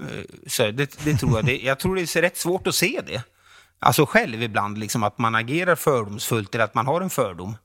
[0.01, 1.45] Eh, Så det, det tror jag.
[1.45, 3.23] Det, jag tror det är rätt svårt att se det.
[3.79, 7.57] Alltså själv ibland, liksom att man agerar fördomsfullt eller att man har en fördom.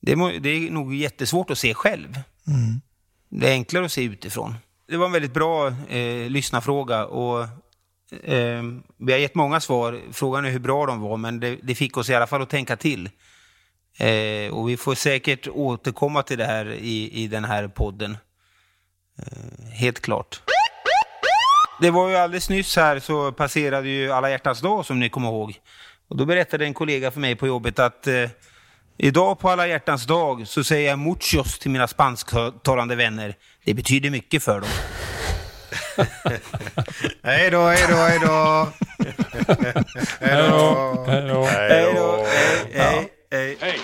[0.00, 2.22] Det, det är nog jättesvårt att se själv.
[3.28, 4.54] Det är enklare att se utifrån.
[4.88, 7.42] Det var en väldigt bra eh, lyssnarfråga och
[8.22, 8.62] eh,
[8.96, 10.00] vi har gett många svar.
[10.12, 12.50] Frågan är hur bra de var, men det, det fick oss i alla fall att
[12.50, 13.10] tänka till.
[13.98, 18.16] Eh, och vi får säkert återkomma till det här i, i den här podden.
[19.18, 20.42] Eh, helt klart.
[21.80, 25.28] Det var ju alldeles nyss här så passerade ju alla hjärtans dag som ni kommer
[25.28, 25.54] ihåg.
[26.08, 28.28] Och då berättade en kollega för mig på jobbet att eh,
[28.98, 33.34] idag på alla hjärtans dag så säger jag muchos till mina spansktalande vänner.
[33.64, 34.70] Det betyder mycket för dem.
[37.22, 38.68] Hej då, hej då, hej då.
[40.20, 41.04] Hej då.
[41.08, 41.44] Hej då.
[41.44, 42.26] Hej då.
[42.72, 43.56] Hej, hej.
[43.60, 43.78] Hey.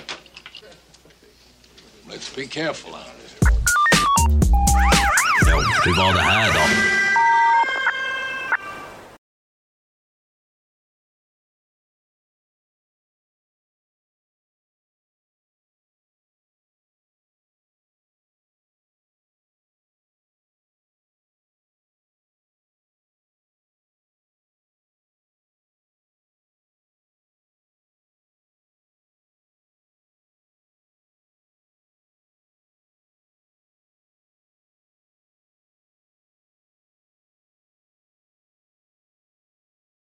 [2.11, 3.17] Let's be careful out
[5.51, 7.06] Jo, hur var det här då?